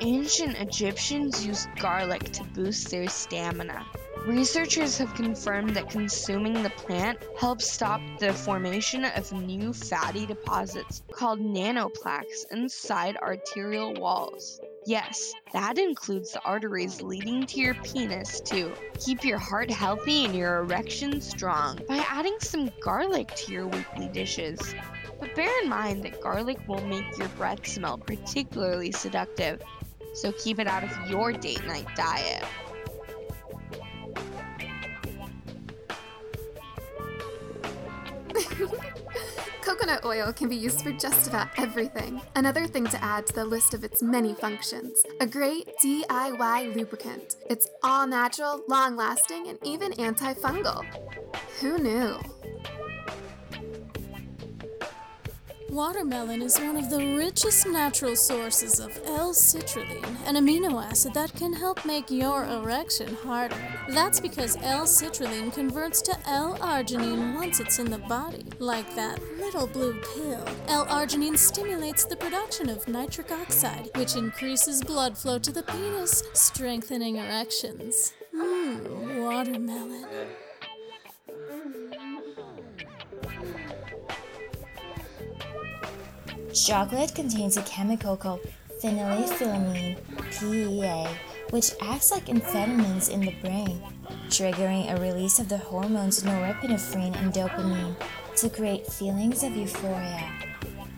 Ancient 0.00 0.56
Egyptians 0.60 1.44
used 1.44 1.68
garlic 1.80 2.22
to 2.30 2.44
boost 2.44 2.88
their 2.88 3.08
stamina. 3.08 3.84
Researchers 4.26 4.96
have 4.96 5.12
confirmed 5.14 5.70
that 5.70 5.90
consuming 5.90 6.62
the 6.62 6.70
plant 6.70 7.18
helps 7.36 7.68
stop 7.68 8.00
the 8.20 8.32
formation 8.32 9.04
of 9.04 9.32
new 9.32 9.72
fatty 9.72 10.24
deposits 10.24 11.02
called 11.10 11.40
nanoplaques 11.40 12.44
inside 12.52 13.16
arterial 13.16 13.92
walls. 13.94 14.60
Yes, 14.86 15.34
that 15.52 15.78
includes 15.78 16.32
the 16.32 16.42
arteries 16.44 17.02
leading 17.02 17.44
to 17.46 17.60
your 17.60 17.74
penis 17.74 18.40
too. 18.40 18.72
Keep 19.00 19.24
your 19.24 19.38
heart 19.38 19.70
healthy 19.70 20.24
and 20.24 20.34
your 20.34 20.60
erection 20.60 21.20
strong 21.20 21.80
by 21.88 22.04
adding 22.08 22.36
some 22.38 22.70
garlic 22.80 23.34
to 23.34 23.52
your 23.52 23.66
weekly 23.66 24.08
dishes. 24.08 24.74
But 25.20 25.34
bear 25.34 25.50
in 25.62 25.68
mind 25.68 26.04
that 26.04 26.20
garlic 26.20 26.58
will 26.68 26.86
make 26.86 27.18
your 27.18 27.28
breath 27.30 27.66
smell 27.66 27.98
particularly 27.98 28.92
seductive, 28.92 29.60
so 30.18 30.32
keep 30.32 30.58
it 30.58 30.66
out 30.66 30.82
of 30.82 30.90
your 31.08 31.32
date 31.32 31.64
night 31.66 31.86
diet. 31.94 32.44
Coconut 39.62 40.04
oil 40.04 40.32
can 40.32 40.48
be 40.48 40.56
used 40.56 40.82
for 40.82 40.90
just 40.92 41.28
about 41.28 41.48
everything. 41.56 42.20
Another 42.34 42.66
thing 42.66 42.86
to 42.86 43.04
add 43.04 43.26
to 43.28 43.32
the 43.34 43.44
list 43.44 43.74
of 43.74 43.84
its 43.84 44.02
many 44.02 44.34
functions 44.34 45.02
a 45.20 45.26
great 45.26 45.68
DIY 45.84 46.74
lubricant. 46.74 47.36
It's 47.48 47.68
all 47.84 48.06
natural, 48.06 48.62
long 48.68 48.96
lasting, 48.96 49.48
and 49.48 49.58
even 49.62 49.92
antifungal. 49.92 50.84
Who 51.60 51.78
knew? 51.78 52.18
Watermelon 55.78 56.42
is 56.42 56.58
one 56.58 56.76
of 56.76 56.90
the 56.90 57.14
richest 57.14 57.64
natural 57.64 58.16
sources 58.16 58.80
of 58.80 59.00
L-citrulline, 59.06 60.16
an 60.26 60.34
amino 60.34 60.84
acid 60.84 61.14
that 61.14 61.32
can 61.36 61.52
help 61.52 61.84
make 61.84 62.10
your 62.10 62.42
erection 62.46 63.14
harder. 63.14 63.54
That's 63.88 64.18
because 64.18 64.56
L-citrulline 64.56 65.54
converts 65.54 66.02
to 66.02 66.18
L-arginine 66.26 67.36
once 67.36 67.60
it's 67.60 67.78
in 67.78 67.92
the 67.92 67.98
body, 67.98 68.44
like 68.58 68.92
that 68.96 69.22
little 69.38 69.68
blue 69.68 69.94
pill. 70.16 70.44
L-arginine 70.66 71.38
stimulates 71.38 72.04
the 72.04 72.16
production 72.16 72.68
of 72.68 72.88
nitric 72.88 73.30
oxide, 73.30 73.88
which 73.94 74.16
increases 74.16 74.82
blood 74.82 75.16
flow 75.16 75.38
to 75.38 75.52
the 75.52 75.62
penis, 75.62 76.24
strengthening 76.32 77.18
erections. 77.18 78.14
Mmm, 78.34 79.22
watermelon. 79.22 80.08
Chocolate 86.66 87.14
contains 87.14 87.56
a 87.56 87.62
chemical 87.62 88.16
called 88.16 88.40
phenylethylamine, 88.82 89.96
PEA, 90.38 91.06
which 91.50 91.72
acts 91.80 92.10
like 92.10 92.26
amphetamines 92.26 93.10
in 93.10 93.20
the 93.20 93.34
brain, 93.40 93.80
triggering 94.28 94.92
a 94.92 95.00
release 95.00 95.38
of 95.38 95.48
the 95.48 95.58
hormones 95.58 96.22
norepinephrine 96.22 97.16
and 97.16 97.32
dopamine 97.32 97.94
to 98.36 98.50
create 98.50 98.86
feelings 98.86 99.42
of 99.42 99.56
euphoria. 99.56 100.30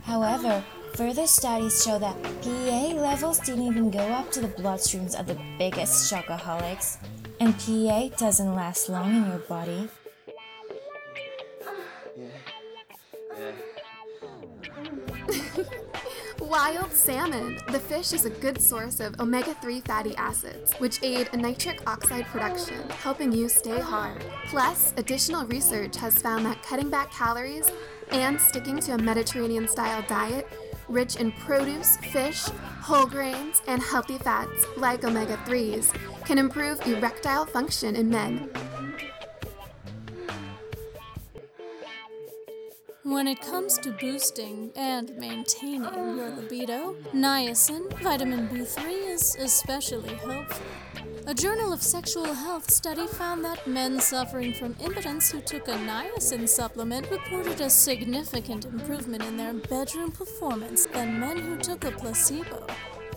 However, 0.03 0.65
further 0.95 1.27
studies 1.27 1.85
show 1.85 1.99
that 1.99 2.17
PEA 2.43 2.95
levels 2.95 3.39
didn't 3.41 3.67
even 3.67 3.91
go 3.91 4.01
up 4.01 4.31
to 4.33 4.41
the 4.41 4.49
bloodstreams 4.49 5.19
of 5.19 5.27
the 5.27 5.39
biggest 5.59 6.13
chocoholics, 6.13 6.97
and 7.39 7.59
PEA 7.59 8.13
doesn't 8.17 8.55
last 8.55 8.89
long 8.89 9.15
in 9.15 9.27
your 9.27 9.39
body. 9.39 9.89
Wild 16.51 16.93
salmon. 16.93 17.61
The 17.69 17.79
fish 17.79 18.13
is 18.13 18.25
a 18.25 18.31
good 18.31 18.61
source 18.61 18.99
of 18.99 19.21
omega 19.21 19.55
3 19.55 19.83
fatty 19.83 20.17
acids, 20.17 20.75
which 20.79 21.01
aid 21.01 21.31
in 21.33 21.43
nitric 21.43 21.89
oxide 21.89 22.27
production, 22.27 22.89
helping 22.89 23.31
you 23.31 23.49
stay 23.49 23.79
hard. 23.79 24.21
Plus, 24.47 24.93
additional 24.97 25.47
research 25.47 25.97
has 25.99 26.21
found 26.21 26.45
that 26.45 26.61
cutting 26.65 26.91
back 26.91 27.13
calories 27.13 27.71
and 28.11 28.41
sticking 28.41 28.81
to 28.81 28.95
a 28.95 28.99
Mediterranean 28.99 29.69
style 29.69 30.05
diet 30.09 30.49
rich 30.89 31.15
in 31.15 31.31
produce, 31.31 31.99
fish, 31.99 32.43
whole 32.81 33.07
grains, 33.07 33.63
and 33.69 33.81
healthy 33.81 34.19
fats 34.19 34.67
like 34.77 35.05
omega 35.05 35.37
3s 35.47 35.95
can 36.25 36.37
improve 36.37 36.85
erectile 36.85 37.47
function 37.47 37.95
in 37.95 38.11
men. 38.11 38.51
When 43.11 43.27
it 43.27 43.41
comes 43.41 43.77
to 43.79 43.91
boosting 43.91 44.71
and 44.77 45.13
maintaining 45.17 45.83
your 45.83 46.31
libido, 46.31 46.95
niacin, 47.13 47.93
vitamin 48.01 48.47
B3 48.47 49.09
is 49.09 49.35
especially 49.35 50.15
helpful. 50.15 50.65
A 51.27 51.35
Journal 51.35 51.73
of 51.73 51.83
Sexual 51.83 52.33
Health 52.33 52.71
study 52.71 53.09
found 53.09 53.45
that 53.45 53.67
men 53.67 53.99
suffering 53.99 54.55
from 54.55 54.77
impotence 54.81 55.33
who 55.33 55.41
took 55.41 55.67
a 55.67 55.73
niacin 55.73 56.49
supplement 56.49 57.11
reported 57.11 57.61
a 57.61 57.69
significant 57.69 58.65
improvement 58.65 59.25
in 59.25 59.37
their 59.37 59.55
bedroom 59.55 60.13
performance 60.13 60.87
than 60.87 61.19
men 61.19 61.37
who 61.37 61.57
took 61.57 61.85
a 61.85 61.91
placebo. 61.91 62.65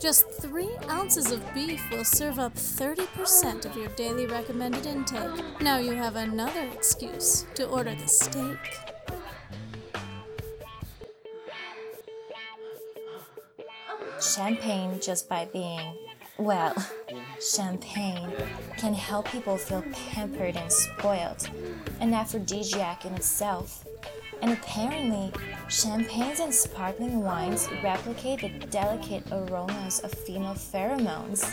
Just 0.02 0.28
three 0.42 0.72
ounces 0.90 1.30
of 1.32 1.54
beef 1.54 1.88
will 1.92 2.04
serve 2.04 2.40
up 2.40 2.56
30% 2.56 3.66
of 3.68 3.78
your 3.78 3.90
daily 3.90 4.26
recommended 4.26 4.88
intake. 4.88 5.62
Now 5.62 5.78
you 5.78 5.92
have 5.92 6.16
another 6.16 6.68
excuse 6.74 7.46
to 7.54 7.68
order 7.68 7.94
the 7.94 8.08
steak. 8.08 8.93
Champagne, 14.34 15.00
just 15.00 15.30
by 15.30 15.46
being, 15.54 15.96
well, 16.38 16.74
champagne, 17.40 18.32
can 18.78 18.94
help 18.94 19.28
people 19.28 19.58
feel 19.58 19.84
pampered 19.92 20.58
and 20.58 20.72
spoiled, 20.72 21.48
an 22.00 22.16
aphrodisiac 22.16 23.06
in 23.06 23.14
itself. 23.14 23.86
And 24.42 24.54
apparently, 24.54 25.32
champagnes 25.70 26.40
and 26.40 26.54
sparkling 26.54 27.22
wines 27.22 27.70
replicate 27.84 28.42
the 28.42 28.66
delicate 28.68 29.24
aromas 29.32 30.00
of 30.00 30.12
female 30.12 30.56
pheromones. 30.56 31.46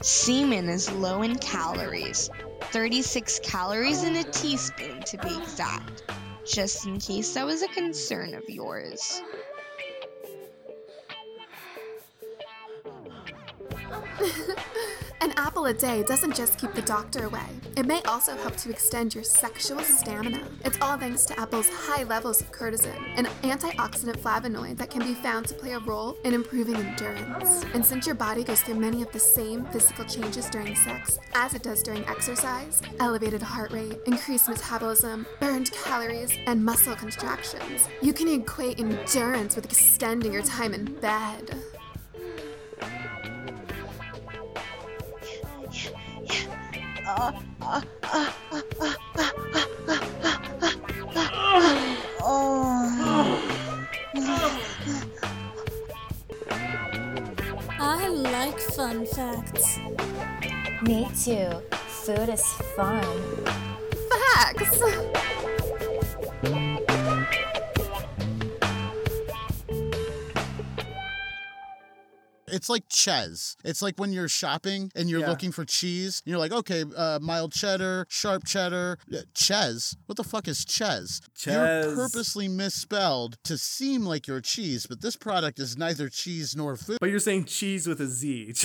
Semen 0.00 0.68
is 0.68 0.90
low 0.90 1.22
in 1.22 1.36
calories, 1.36 2.28
36 2.72 3.38
calories 3.44 4.02
in 4.02 4.16
a 4.16 4.24
teaspoon 4.24 5.00
to 5.02 5.16
be 5.18 5.38
exact, 5.38 6.02
just 6.44 6.86
in 6.86 6.98
case 6.98 7.34
that 7.34 7.46
was 7.46 7.62
a 7.62 7.68
concern 7.68 8.34
of 8.34 8.48
yours. 8.48 9.22
An 15.22 15.32
apple 15.36 15.66
a 15.66 15.72
day 15.72 16.02
doesn't 16.02 16.34
just 16.34 16.58
keep 16.58 16.72
the 16.74 16.82
doctor 16.82 17.26
away, 17.26 17.46
it 17.76 17.86
may 17.86 18.02
also 18.02 18.36
help 18.38 18.56
to 18.56 18.70
extend 18.70 19.14
your 19.14 19.22
sexual 19.22 19.78
stamina. 19.78 20.40
It's 20.64 20.76
all 20.80 20.98
thanks 20.98 21.24
to 21.26 21.38
apple's 21.38 21.68
high 21.68 22.02
levels 22.02 22.40
of 22.40 22.50
quercetin, 22.50 23.00
an 23.16 23.26
antioxidant 23.44 24.18
flavonoid 24.18 24.78
that 24.78 24.90
can 24.90 25.04
be 25.04 25.14
found 25.14 25.46
to 25.46 25.54
play 25.54 25.74
a 25.74 25.78
role 25.78 26.16
in 26.24 26.34
improving 26.34 26.74
endurance. 26.74 27.64
And 27.72 27.86
since 27.86 28.04
your 28.04 28.16
body 28.16 28.42
goes 28.42 28.62
through 28.62 28.80
many 28.80 29.00
of 29.00 29.12
the 29.12 29.20
same 29.20 29.64
physical 29.66 30.04
changes 30.06 30.50
during 30.50 30.74
sex 30.74 31.20
as 31.36 31.54
it 31.54 31.62
does 31.62 31.84
during 31.84 32.04
exercise 32.06 32.82
elevated 32.98 33.42
heart 33.42 33.70
rate, 33.70 34.00
increased 34.06 34.48
metabolism, 34.48 35.24
burned 35.38 35.70
calories, 35.70 36.36
and 36.48 36.64
muscle 36.64 36.96
contractions 36.96 37.88
you 38.00 38.12
can 38.12 38.26
equate 38.26 38.80
endurance 38.80 39.54
with 39.54 39.66
extending 39.66 40.32
your 40.32 40.42
time 40.42 40.74
in 40.74 40.92
bed. 40.96 41.62
I 57.78 58.08
like 58.08 58.58
fun 58.58 59.04
facts. 59.04 59.78
Me 60.82 61.06
too. 61.22 61.50
Food 61.88 62.28
is 62.30 62.44
fun. 62.76 63.04
Facts! 64.10 64.80
It's 72.62 72.68
like 72.68 72.84
Ches. 72.88 73.56
It's 73.64 73.82
like 73.82 73.96
when 73.98 74.12
you're 74.12 74.28
shopping 74.28 74.92
and 74.94 75.10
you're 75.10 75.18
Yeah. 75.22 75.30
looking 75.30 75.50
for 75.50 75.64
cheese. 75.64 76.22
And 76.24 76.30
you're 76.30 76.38
like, 76.38 76.52
okay, 76.52 76.84
uh, 76.96 77.18
mild 77.20 77.50
cheddar, 77.52 78.06
sharp 78.08 78.44
cheddar, 78.46 78.98
Ches. 79.34 79.96
What 80.06 80.16
the 80.16 80.22
fuck 80.22 80.46
is 80.46 80.64
Ches? 80.64 81.20
Ches. 81.36 81.86
You're 81.86 81.96
purposely 81.96 82.46
misspelled 82.46 83.36
to 83.42 83.58
seem 83.58 84.04
like 84.06 84.28
you're 84.28 84.40
cheese, 84.40 84.86
but 84.88 85.00
this 85.00 85.16
product 85.16 85.58
is 85.58 85.76
neither 85.76 86.08
cheese 86.08 86.54
nor 86.54 86.76
food. 86.76 86.98
But 87.00 87.10
you're 87.10 87.18
saying 87.18 87.46
cheese 87.46 87.88
with 87.88 88.00
a 88.00 88.06
Z. 88.06 88.54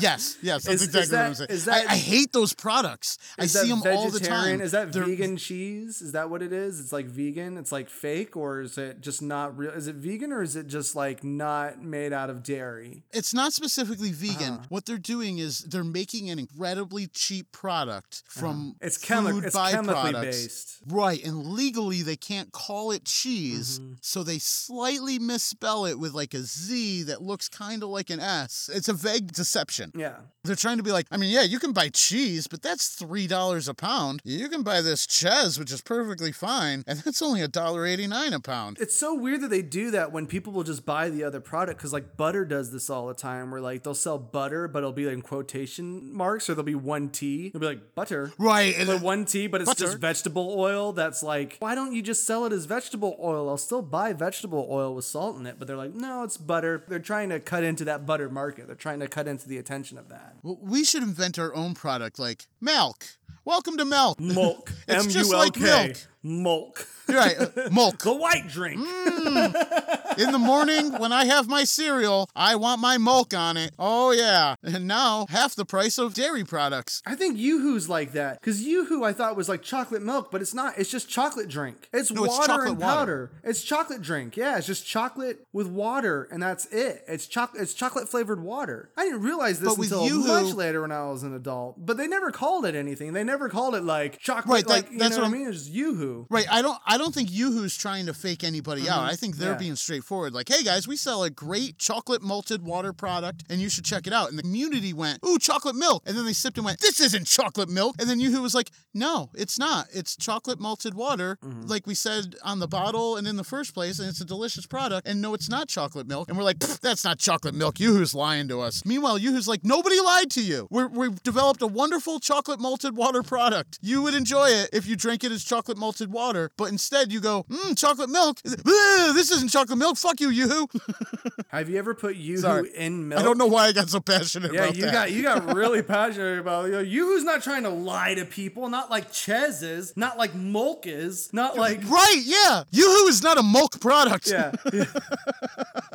Yes, 0.00 0.38
yes, 0.42 0.64
that's 0.64 0.82
Is- 0.82 0.82
is 0.82 0.88
exactly 0.94 1.16
what 1.16 1.24
I'm 1.26 1.34
saying. 1.34 1.50
is 1.50 1.64
that- 1.64 1.88
I, 1.90 1.94
I 1.94 1.96
hate 1.96 2.32
those 2.32 2.52
products. 2.54 3.18
I 3.38 3.46
see 3.46 3.68
that 3.70 3.82
them 3.82 3.96
all 3.96 4.10
the 4.10 4.20
time. 4.20 4.60
Is 4.60 4.72
that 4.72 4.92
They're- 4.92 5.04
vegan 5.04 5.36
cheese? 5.36 6.00
Is 6.00 6.12
that 6.12 6.30
what 6.30 6.42
it 6.42 6.52
is? 6.52 6.78
It's 6.80 6.92
like 6.92 7.06
vegan. 7.06 7.56
It's 7.56 7.72
like 7.72 7.88
fake, 7.88 8.36
or 8.36 8.60
is 8.60 8.78
it 8.78 9.00
just 9.00 9.20
not 9.22 9.56
real? 9.58 9.70
Is 9.72 9.86
it 9.88 9.96
vegan, 9.96 10.32
or 10.32 10.42
is 10.42 10.56
it 10.56 10.66
just 10.68 10.94
like 10.94 11.24
not 11.24 11.82
made 11.82 12.12
out 12.12 12.30
of 12.30 12.42
dairy? 12.54 13.02
It's 13.12 13.32
not 13.34 13.52
specifically 13.52 14.12
vegan. 14.12 14.54
Uh-huh. 14.54 14.66
What 14.68 14.86
they're 14.86 14.98
doing 14.98 15.38
is 15.38 15.60
they're 15.60 15.84
making 15.84 16.30
an 16.30 16.38
incredibly 16.38 17.06
cheap 17.06 17.50
product 17.52 18.22
from 18.28 18.76
It's 18.80 18.98
chemi- 18.98 19.30
food 19.30 19.44
it's 19.44 19.56
chemically 19.56 20.12
based. 20.12 20.78
Right, 20.86 21.22
and 21.24 21.46
legally 21.46 22.02
they 22.02 22.16
can't 22.16 22.52
call 22.52 22.90
it 22.90 23.04
cheese, 23.04 23.78
Mm-hmm. 23.78 23.92
so 24.00 24.22
they 24.22 24.38
slightly 24.38 25.18
misspell 25.18 25.86
it 25.86 25.98
with 25.98 26.12
like 26.14 26.34
a 26.34 26.40
Z 26.42 27.04
that 27.04 27.22
looks 27.22 27.48
kind 27.48 27.82
of 27.82 27.88
like 27.88 28.10
an 28.10 28.20
S. 28.20 28.68
It's 28.72 28.88
a 28.88 28.92
vague 28.92 29.32
deception. 29.32 29.92
Yeah. 29.94 30.16
They're 30.44 30.56
trying 30.56 30.78
to 30.78 30.82
be 30.82 30.90
like, 30.92 31.06
I 31.10 31.16
mean, 31.16 31.30
yeah, 31.30 31.42
you 31.42 31.58
can 31.58 31.72
buy 31.72 31.88
cheese, 31.90 32.46
but 32.46 32.62
that's 32.62 32.88
three 32.88 33.26
dollars 33.26 33.68
a 33.68 33.74
pound. 33.74 34.20
You 34.24 34.48
can 34.48 34.62
buy 34.62 34.80
this 34.80 35.06
Ches, 35.06 35.58
which 35.58 35.72
is 35.72 35.82
perfectly 35.82 36.32
fine, 36.32 36.82
and 36.86 36.98
that's 37.00 37.20
only 37.22 37.42
a 37.42 37.48
dollar 37.48 37.86
eighty 37.86 38.06
nine 38.06 38.32
a 38.32 38.40
pound. 38.40 38.78
It's 38.80 38.96
so 38.98 39.14
weird 39.14 39.40
that 39.42 39.50
they 39.50 39.62
do 39.62 39.90
that 39.92 40.12
when 40.12 40.26
people 40.26 40.52
will 40.52 40.64
just 40.64 40.84
buy 40.86 41.10
the 41.10 41.24
other 41.24 41.40
product 41.40 41.78
because 41.78 41.92
like 41.92 42.16
butter 42.30 42.44
does 42.44 42.70
this 42.70 42.88
all 42.88 43.08
the 43.08 43.14
time 43.14 43.50
where 43.50 43.60
like 43.60 43.82
they'll 43.82 43.94
sell 43.94 44.16
butter 44.18 44.68
but 44.68 44.78
it'll 44.78 44.92
be 44.92 45.08
in 45.08 45.20
quotation 45.20 46.14
marks 46.14 46.48
or 46.48 46.54
there'll 46.54 46.64
be 46.64 46.74
one 46.74 47.08
T. 47.08 47.48
It'll 47.48 47.58
be 47.60 47.66
like 47.66 47.94
butter. 47.96 48.32
Right, 48.38 48.74
and 48.78 48.86
But 48.86 49.02
one 49.02 49.24
T, 49.24 49.46
but 49.48 49.60
it's 49.60 49.70
Butter. 49.70 49.84
just 49.86 49.98
vegetable 49.98 50.54
oil 50.56 50.92
that's 50.92 51.22
like, 51.22 51.56
why 51.58 51.74
don't 51.74 51.92
you 51.92 52.02
just 52.02 52.24
sell 52.26 52.46
it 52.46 52.52
as 52.52 52.66
vegetable 52.66 53.16
oil? 53.20 53.48
I'll 53.48 53.56
still 53.58 53.82
buy 53.82 54.12
vegetable 54.12 54.66
oil 54.70 54.94
with 54.94 55.04
salt 55.04 55.36
in 55.38 55.46
it, 55.46 55.56
but 55.58 55.66
they're 55.66 55.76
like, 55.76 55.94
no, 55.94 56.22
it's 56.22 56.36
butter. 56.36 56.84
They're 56.86 56.98
trying 56.98 57.30
to 57.30 57.40
cut 57.40 57.64
into 57.64 57.84
that 57.86 58.06
butter 58.06 58.28
market. 58.28 58.66
They're 58.66 58.76
trying 58.76 59.00
to 59.00 59.08
cut 59.08 59.26
into 59.26 59.48
the 59.48 59.58
attention 59.58 59.98
of 59.98 60.08
that. 60.08 60.36
Well, 60.42 60.58
we 60.62 60.84
should 60.84 61.02
invent 61.02 61.38
our 61.38 61.52
own 61.54 61.74
product 61.74 62.18
like 62.18 62.46
milk. 62.60 63.04
Welcome 63.44 63.76
to 63.78 63.84
milk. 63.84 64.20
Milk. 64.20 64.72
It's 64.88 65.06
M 65.06 65.10
just 65.10 65.32
like 65.32 65.58
milk. 65.58 65.96
Milk. 66.22 66.86
Right, 67.08 67.36
uh, 67.40 67.68
milk. 67.72 67.98
The 67.98 68.14
white 68.14 68.46
drink. 68.48 68.78
In 70.18 70.32
the 70.32 70.38
morning 70.38 70.92
when 70.98 71.12
I 71.12 71.24
have 71.24 71.48
my 71.48 71.64
cereal, 71.64 72.28
I 72.36 72.56
want 72.56 72.80
my 72.80 72.98
milk 72.98 73.32
on 73.34 73.56
it. 73.56 73.72
Oh 73.78 74.10
yeah. 74.12 74.54
And 74.62 74.86
now 74.86 75.26
half 75.30 75.54
the 75.54 75.64
price 75.64 75.98
of 75.98 76.14
dairy 76.14 76.44
products. 76.44 77.02
I 77.06 77.14
think 77.14 77.38
Yoo-Hoo's 77.38 77.88
like 77.88 78.12
that 78.12 78.40
because 78.40 78.62
Yoo-Hoo 78.62 79.02
I 79.02 79.12
thought 79.12 79.34
was 79.36 79.48
like 79.48 79.62
chocolate 79.62 80.02
milk, 80.02 80.30
but 80.30 80.40
it's 80.42 80.52
not. 80.54 80.78
It's 80.78 80.90
just 80.90 81.08
chocolate 81.08 81.48
drink. 81.48 81.88
It's 81.92 82.10
No, 82.12 82.24
it's 82.24 82.34
water 82.36 82.46
chocolate 82.48 82.68
and 82.68 82.78
water. 82.80 82.96
powder. 82.96 83.30
It's 83.44 83.62
chocolate 83.64 84.02
drink. 84.02 84.36
Yeah, 84.36 84.58
it's 84.58 84.66
just 84.66 84.86
chocolate 84.86 85.46
with 85.52 85.68
water, 85.68 86.28
and 86.30 86.42
that's 86.42 86.66
it. 86.66 87.02
It's 87.08 87.26
chocolate. 87.26 87.62
It's 87.62 87.74
chocolate 87.74 88.08
flavored 88.08 88.42
water. 88.42 88.90
I 88.96 89.04
didn't 89.04 89.22
realize 89.22 89.58
this 89.60 89.70
But 89.70 89.78
with 89.78 89.90
until 89.92 90.06
Yoo-Hoo- 90.06 90.42
much 90.44 90.54
later 90.54 90.82
when 90.82 90.92
I 90.92 91.04
was 91.10 91.22
an 91.22 91.34
adult. 91.34 91.84
But 91.84 91.96
they 91.96 92.06
never 92.08 92.30
called 92.30 92.66
it 92.66 92.74
anything. 92.74 93.14
They 93.14 93.24
never 93.24 93.48
called 93.48 93.74
it 93.74 93.84
like 93.84 94.18
chocolate. 94.18 94.46
Right, 94.52 94.66
that- 94.66 94.70
like 94.84 94.92
you 94.92 94.98
that's 94.98 95.16
know 95.16 95.22
what 95.22 95.30
what 95.30 95.34
I 95.34 95.38
I'm- 95.38 95.44
mean. 95.44 95.48
It's 95.54 95.62
just 95.64 95.70
Yoo-Hoo. 96.10 96.26
Right, 96.30 96.46
I 96.50 96.62
don't 96.62 96.78
I 96.86 96.98
don't 96.98 97.14
think 97.14 97.30
Yoo-Hoo's 97.32 97.76
trying 97.76 98.06
to 98.06 98.14
fake 98.14 98.44
anybody 98.44 98.88
out. 98.88 99.00
I 99.04 99.14
think 99.16 99.36
they're 99.36 99.50
Mm-hmm. 99.50 99.54
Yeah. 99.54 99.58
being 99.58 99.76
straightforward. 99.76 100.32
Like, 100.32 100.48
hey 100.48 100.62
guys, 100.62 100.86
we 100.86 100.96
sell 100.96 101.22
a 101.24 101.30
great 101.30 101.76
chocolate 101.78 102.22
malted 102.22 102.62
water 102.62 102.92
product 102.92 103.44
and 103.50 103.60
you 103.60 103.68
should 103.68 103.84
check 103.84 104.06
it 104.06 104.12
out. 104.12 104.28
And 104.30 104.38
the 104.38 104.42
community 104.42 104.92
went, 104.92 105.18
ooh, 105.26 105.38
chocolate 105.38 105.74
milk. 105.76 106.02
And 106.06 106.16
then 106.16 106.24
they 106.24 106.32
sipped 106.32 106.56
and 106.56 106.64
went, 106.64 106.80
this 106.80 107.00
isn't 107.00 107.26
chocolate 107.26 107.68
milk. 107.68 107.96
And 107.98 108.08
then 108.08 108.20
Yoo-Hoo 108.20 108.40
was 108.42 108.54
like, 108.54 108.70
no, 108.94 109.30
it's 109.34 109.58
not. 109.58 109.88
It's 109.92 110.16
chocolate 110.16 110.60
malted 110.60 110.94
water, 110.94 111.38
Mm-hmm. 111.44 111.66
like 111.66 111.86
we 111.86 111.94
said 111.94 112.36
on 112.44 112.58
the 112.60 112.68
bottle 112.68 113.16
and 113.16 113.26
in 113.26 113.36
the 113.36 113.44
first 113.44 113.74
place, 113.74 113.98
and 113.98 114.08
it's 114.08 114.20
a 114.20 114.24
delicious 114.24 114.66
product. 114.66 115.06
And 115.08 115.20
no, 115.20 115.34
it's 115.34 115.48
not 115.48 115.68
chocolate 115.68 116.06
milk. 116.06 116.28
And 116.28 116.38
we're 116.38 116.44
like, 116.44 116.58
that's 116.60 117.04
not 117.04 117.18
chocolate 117.18 117.54
milk. 117.54 117.80
Yoo-Hoo's 117.80 118.14
lying 118.14 118.46
to 118.48 118.60
us. 118.60 118.84
Meanwhile, 118.84 119.18
Yoo-Hoo's 119.18 119.48
like, 119.48 119.64
nobody 119.64 119.98
lied 120.00 120.30
to 120.32 120.42
you. 120.42 120.68
We're, 120.70 120.86
we've 120.88 121.20
developed 121.22 121.60
a 121.62 121.66
wonderful 121.66 122.20
chocolate 122.20 122.60
malted 122.60 122.96
water 122.96 123.22
product. 123.22 123.78
You 123.82 124.02
would 124.02 124.14
enjoy 124.14 124.48
it 124.48 124.70
if 124.72 124.86
you 124.86 124.94
drank 124.96 125.24
it 125.24 125.32
as 125.32 125.42
chocolate 125.44 125.76
malted 125.76 125.99
water, 126.08 126.50
but 126.56 126.70
instead 126.70 127.12
you 127.12 127.20
go, 127.20 127.44
mmm, 127.50 127.76
chocolate 127.76 128.08
milk. 128.08 128.40
This 128.42 129.30
isn't 129.32 129.48
chocolate 129.50 129.78
milk. 129.78 129.98
Fuck 129.98 130.20
you, 130.20 130.30
Yoo-Hoo. 130.30 130.68
Have 131.48 131.68
you 131.68 131.78
ever 131.78 131.94
put 131.94 132.16
Yoo-Hoo 132.16 132.40
Sorry. 132.40 132.70
in 132.74 133.08
milk? 133.08 133.20
I 133.20 133.24
don't 133.24 133.36
know 133.36 133.46
why 133.46 133.66
I 133.66 133.72
got 133.72 133.88
so 133.90 134.00
passionate 134.00 134.52
Yeah, 134.52 134.64
about 134.64 134.76
you 134.76 134.82
that. 134.86 134.92
got 134.92 135.10
you 135.12 135.22
got 135.22 135.54
really 135.54 135.82
passionate 135.96 136.38
about 136.38 136.70
it. 136.70 136.86
Yoo-Hoo's 136.86 137.24
not 137.24 137.42
trying 137.42 137.64
to 137.64 137.68
lie 137.70 138.14
to 138.14 138.24
people, 138.24 138.68
not 138.68 138.90
like 138.90 139.12
Ches 139.12 139.62
is, 139.62 139.96
not 139.96 140.16
like 140.16 140.34
Mulk 140.34 140.86
is, 140.86 141.30
not 141.32 141.56
like 141.56 141.82
Right, 141.90 142.22
yeah. 142.24 142.62
Yoo-Hoo 142.70 143.08
is 143.08 143.22
not 143.22 143.36
a 143.36 143.42
milk 143.42 143.80
product. 143.80 144.30
Yeah. 144.30 144.52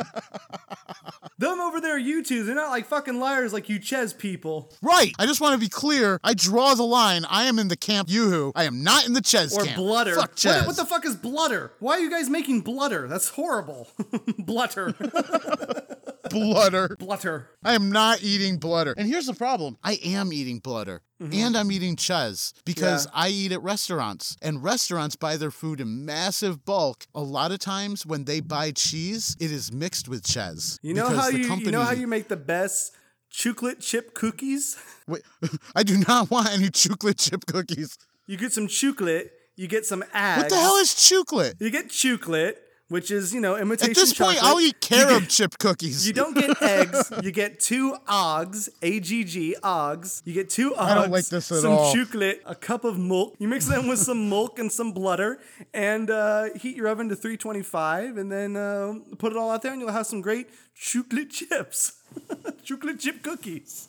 Them 1.49 1.61
over 1.61 1.79
there, 1.79 1.97
you 1.97 2.23
two, 2.23 2.43
they're 2.43 2.55
not 2.55 2.69
like 2.69 2.85
fucking 2.87 3.19
liars 3.19 3.53
like 3.53 3.69
you 3.69 3.77
Ches 3.79 4.13
people. 4.13 4.71
Right. 4.81 5.13
I 5.19 5.25
just 5.25 5.41
want 5.41 5.53
to 5.53 5.59
be 5.59 5.69
clear. 5.69 6.19
I 6.23 6.33
draw 6.33 6.73
the 6.73 6.83
line. 6.83 7.23
I 7.29 7.43
am 7.45 7.59
in 7.59 7.67
the 7.67 7.77
camp 7.77 8.09
Yoo-Hoo. 8.09 8.51
I 8.55 8.63
am 8.63 8.83
not 8.83 9.05
in 9.05 9.13
the 9.13 9.21
Ches 9.21 9.55
Or 9.55 9.63
camp. 9.63 9.77
Bludder. 9.77 10.15
Fuck 10.15 10.29
What, 10.29 10.35
Ches. 10.35 10.65
what 10.67 10.75
the 10.75 10.85
fuck 10.85 11.05
is 11.05 11.15
Bludder? 11.15 11.71
Why 11.79 11.93
are 11.93 11.99
you 11.99 12.09
guys 12.09 12.29
making 12.29 12.61
Bludder? 12.61 13.07
That's 13.07 13.29
horrible. 13.29 13.87
Blutter. 14.39 14.93
Bludder. 16.35 16.95
Blutter. 16.99 17.49
I 17.63 17.73
am 17.75 17.91
not 17.91 18.21
eating 18.21 18.57
bludder. 18.57 18.93
And 18.97 19.07
here's 19.07 19.25
the 19.25 19.33
problem 19.33 19.77
I 19.83 19.93
am 20.03 20.31
eating 20.33 20.59
bludder. 20.59 21.01
And 21.19 21.55
I'm 21.55 21.71
eating 21.71 21.95
ches 21.95 22.53
because 22.65 23.07
Mm-hmm. 23.07 23.17
Yeah. 23.17 23.23
I 23.23 23.29
eat 23.29 23.51
at 23.53 23.63
restaurants. 23.63 24.35
And 24.41 24.61
restaurants 24.63 25.15
buy 25.15 25.37
their 25.37 25.51
food 25.51 25.79
in 25.79 26.05
massive 26.05 26.65
bulk. 26.65 27.05
A 27.15 27.21
lot 27.21 27.51
of 27.51 27.59
times 27.59 28.05
when 28.05 28.25
they 28.25 28.41
buy 28.41 28.71
cheese, 28.71 29.35
it 29.39 29.51
is 29.51 29.71
mixed 29.71 30.07
with 30.09 30.23
ches. 30.25 30.77
You 30.81 30.93
know 30.93 31.07
how 31.09 31.29
you 31.29 31.55
you 31.55 31.71
know 31.71 31.83
how 31.83 31.93
you 31.93 32.07
make 32.07 32.27
the 32.27 32.37
best 32.37 32.93
chocolate 33.29 33.79
chip 33.79 34.13
cookies? 34.13 34.77
Wait, 35.07 35.23
I 35.75 35.83
do 35.83 35.97
not 36.07 36.29
want 36.29 36.51
any 36.51 36.69
chocolate 36.69 37.17
chip 37.17 37.45
cookies. 37.45 37.97
You 38.27 38.37
get 38.37 38.51
some 38.51 38.67
chocolate, 38.67 39.31
you 39.55 39.67
get 39.67 39.85
some 39.85 40.03
eggs. 40.13 40.43
What 40.43 40.49
the 40.49 40.55
hell 40.57 40.75
is 40.77 40.93
chuclet? 40.95 41.55
You 41.59 41.69
get 41.69 41.89
chuclet, 41.89 42.55
which 42.89 43.09
is 43.11 43.33
you 43.33 43.41
know 43.41 43.55
imitation. 43.57 43.91
At 43.91 43.95
this 43.97 44.13
point. 44.13 44.37
I'll 44.43 44.59
eat 44.59 44.65
You 44.65 44.71
get- 44.97 45.07
carob 45.07 45.27
chip 45.29 45.57
cookies. 45.57 46.05
You 46.07 46.13
don't 46.13 46.35
get 46.35 46.61
eggs. 46.61 47.11
You 47.23 47.31
get 47.31 47.59
two 47.59 47.95
oggs, 48.07 48.69
A 48.81 48.99
G 48.99 49.23
G 49.23 49.55
oggs. 49.63 50.21
You 50.25 50.33
get 50.33 50.49
two 50.49 50.73
oggs. 50.75 50.91
I 50.91 50.95
don't 50.95 51.11
like 51.11 51.25
this 51.27 51.51
at 51.51 51.59
some 51.61 51.71
all. 51.73 51.93
chocolate, 51.93 52.41
a 52.45 52.55
cup 52.55 52.83
of 52.83 52.97
milk. 52.97 53.35
You 53.39 53.47
mix 53.47 53.65
them 53.65 53.87
with 53.87 53.99
some 53.99 54.29
milk 54.29 54.59
and 54.59 54.71
some 54.71 54.91
butter, 54.93 55.39
and 55.73 56.09
uh, 56.09 56.53
heat 56.55 56.75
your 56.75 56.87
oven 56.87 57.09
to 57.09 57.15
325, 57.15 58.17
and 58.17 58.31
then 58.31 58.55
uh, 58.55 58.93
put 59.17 59.31
it 59.31 59.37
all 59.37 59.49
out 59.51 59.61
there, 59.61 59.71
and 59.71 59.81
you'll 59.81 59.91
have 59.91 60.07
some 60.07 60.21
great 60.21 60.47
chocolate 60.75 61.29
chips, 61.31 62.01
chocolate 62.63 62.99
chip 62.99 63.21
cookies. 63.23 63.87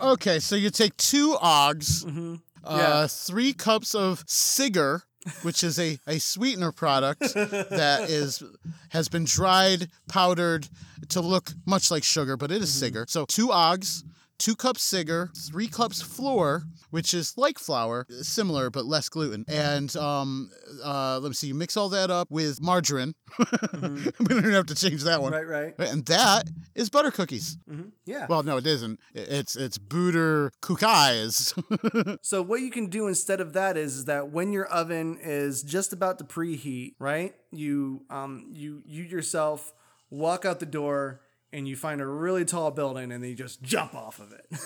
Okay, 0.00 0.38
so 0.38 0.54
you 0.54 0.70
take 0.70 0.96
two 0.96 1.36
oggs, 1.40 2.04
uh, 2.04 2.08
Mm-hmm. 2.08 2.34
Yeah. 2.70 3.06
three 3.06 3.52
cups 3.54 3.94
of 3.94 4.24
Sigger, 4.26 5.02
which 5.42 5.62
is 5.64 5.78
a, 5.78 5.98
a 6.06 6.18
sweetener 6.18 6.72
product 6.72 7.20
that 7.20 8.06
is 8.08 8.42
has 8.90 9.08
been 9.08 9.24
dried, 9.24 9.88
powdered 10.08 10.68
to 11.10 11.20
look 11.20 11.52
much 11.66 11.90
like 11.90 12.04
sugar, 12.04 12.36
but 12.36 12.50
it 12.50 12.62
is 12.62 12.70
Mm-hmm. 12.70 12.80
So 13.10 13.24
two 13.24 13.48
oggs, 13.48 14.04
two 14.38 14.56
cups 14.56 14.88
Sigger, 14.88 15.30
three 15.50 15.68
cups 15.68 16.00
flour, 16.00 16.62
which 16.90 17.12
is 17.12 17.34
like 17.36 17.58
flour, 17.58 18.06
similar 18.22 18.70
but 18.70 18.86
less 18.86 19.08
gluten. 19.08 19.44
And 19.48 19.94
um, 19.96 20.50
uh, 20.82 21.18
let 21.20 21.28
me 21.28 21.34
see, 21.34 21.48
you 21.48 21.54
mix 21.54 21.76
all 21.76 21.88
that 21.90 22.10
up 22.10 22.30
with 22.30 22.60
margarine. 22.60 23.14
we 23.38 24.10
don't 24.28 24.52
have 24.52 24.66
to 24.66 24.74
change 24.74 25.02
that 25.04 25.20
one. 25.20 25.32
Mm-hmm. 25.32 25.50
Right, 25.50 25.74
right. 25.78 25.88
And 25.88 26.04
that 26.06 26.44
is 26.74 26.88
butter 26.88 27.10
cookies. 27.10 27.58
Yeah. 28.04 28.26
Well, 28.28 28.42
no, 28.42 28.56
it 28.56 28.66
isn't. 28.66 29.00
It's 29.14 29.56
it's 29.56 29.78
Butter 29.78 30.52
cookies. 30.60 31.54
So 32.22 32.42
what 32.42 32.60
you 32.60 32.70
can 32.70 32.86
do 32.86 33.06
instead 33.06 33.40
of 33.40 33.52
that 33.52 33.76
is, 33.76 33.96
is 33.98 34.04
that 34.06 34.30
when 34.30 34.52
your 34.52 34.66
oven 34.66 35.18
is 35.20 35.62
just 35.62 35.92
about 35.92 36.18
to 36.18 36.24
preheat, 36.24 36.94
right? 36.98 37.34
You 37.50 38.02
um 38.10 38.46
you 38.50 38.82
you 38.86 39.04
yourself 39.04 39.72
walk 40.10 40.44
out 40.44 40.60
the 40.60 40.66
door 40.66 41.20
and 41.52 41.66
you 41.66 41.76
find 41.76 42.00
a 42.00 42.06
really 42.06 42.44
tall 42.44 42.70
building 42.70 43.10
and 43.12 43.22
then 43.22 43.30
you 43.30 43.36
just 43.36 43.62
jump 43.62 43.94
off 43.94 44.20
of 44.20 44.32
it. 44.32 44.46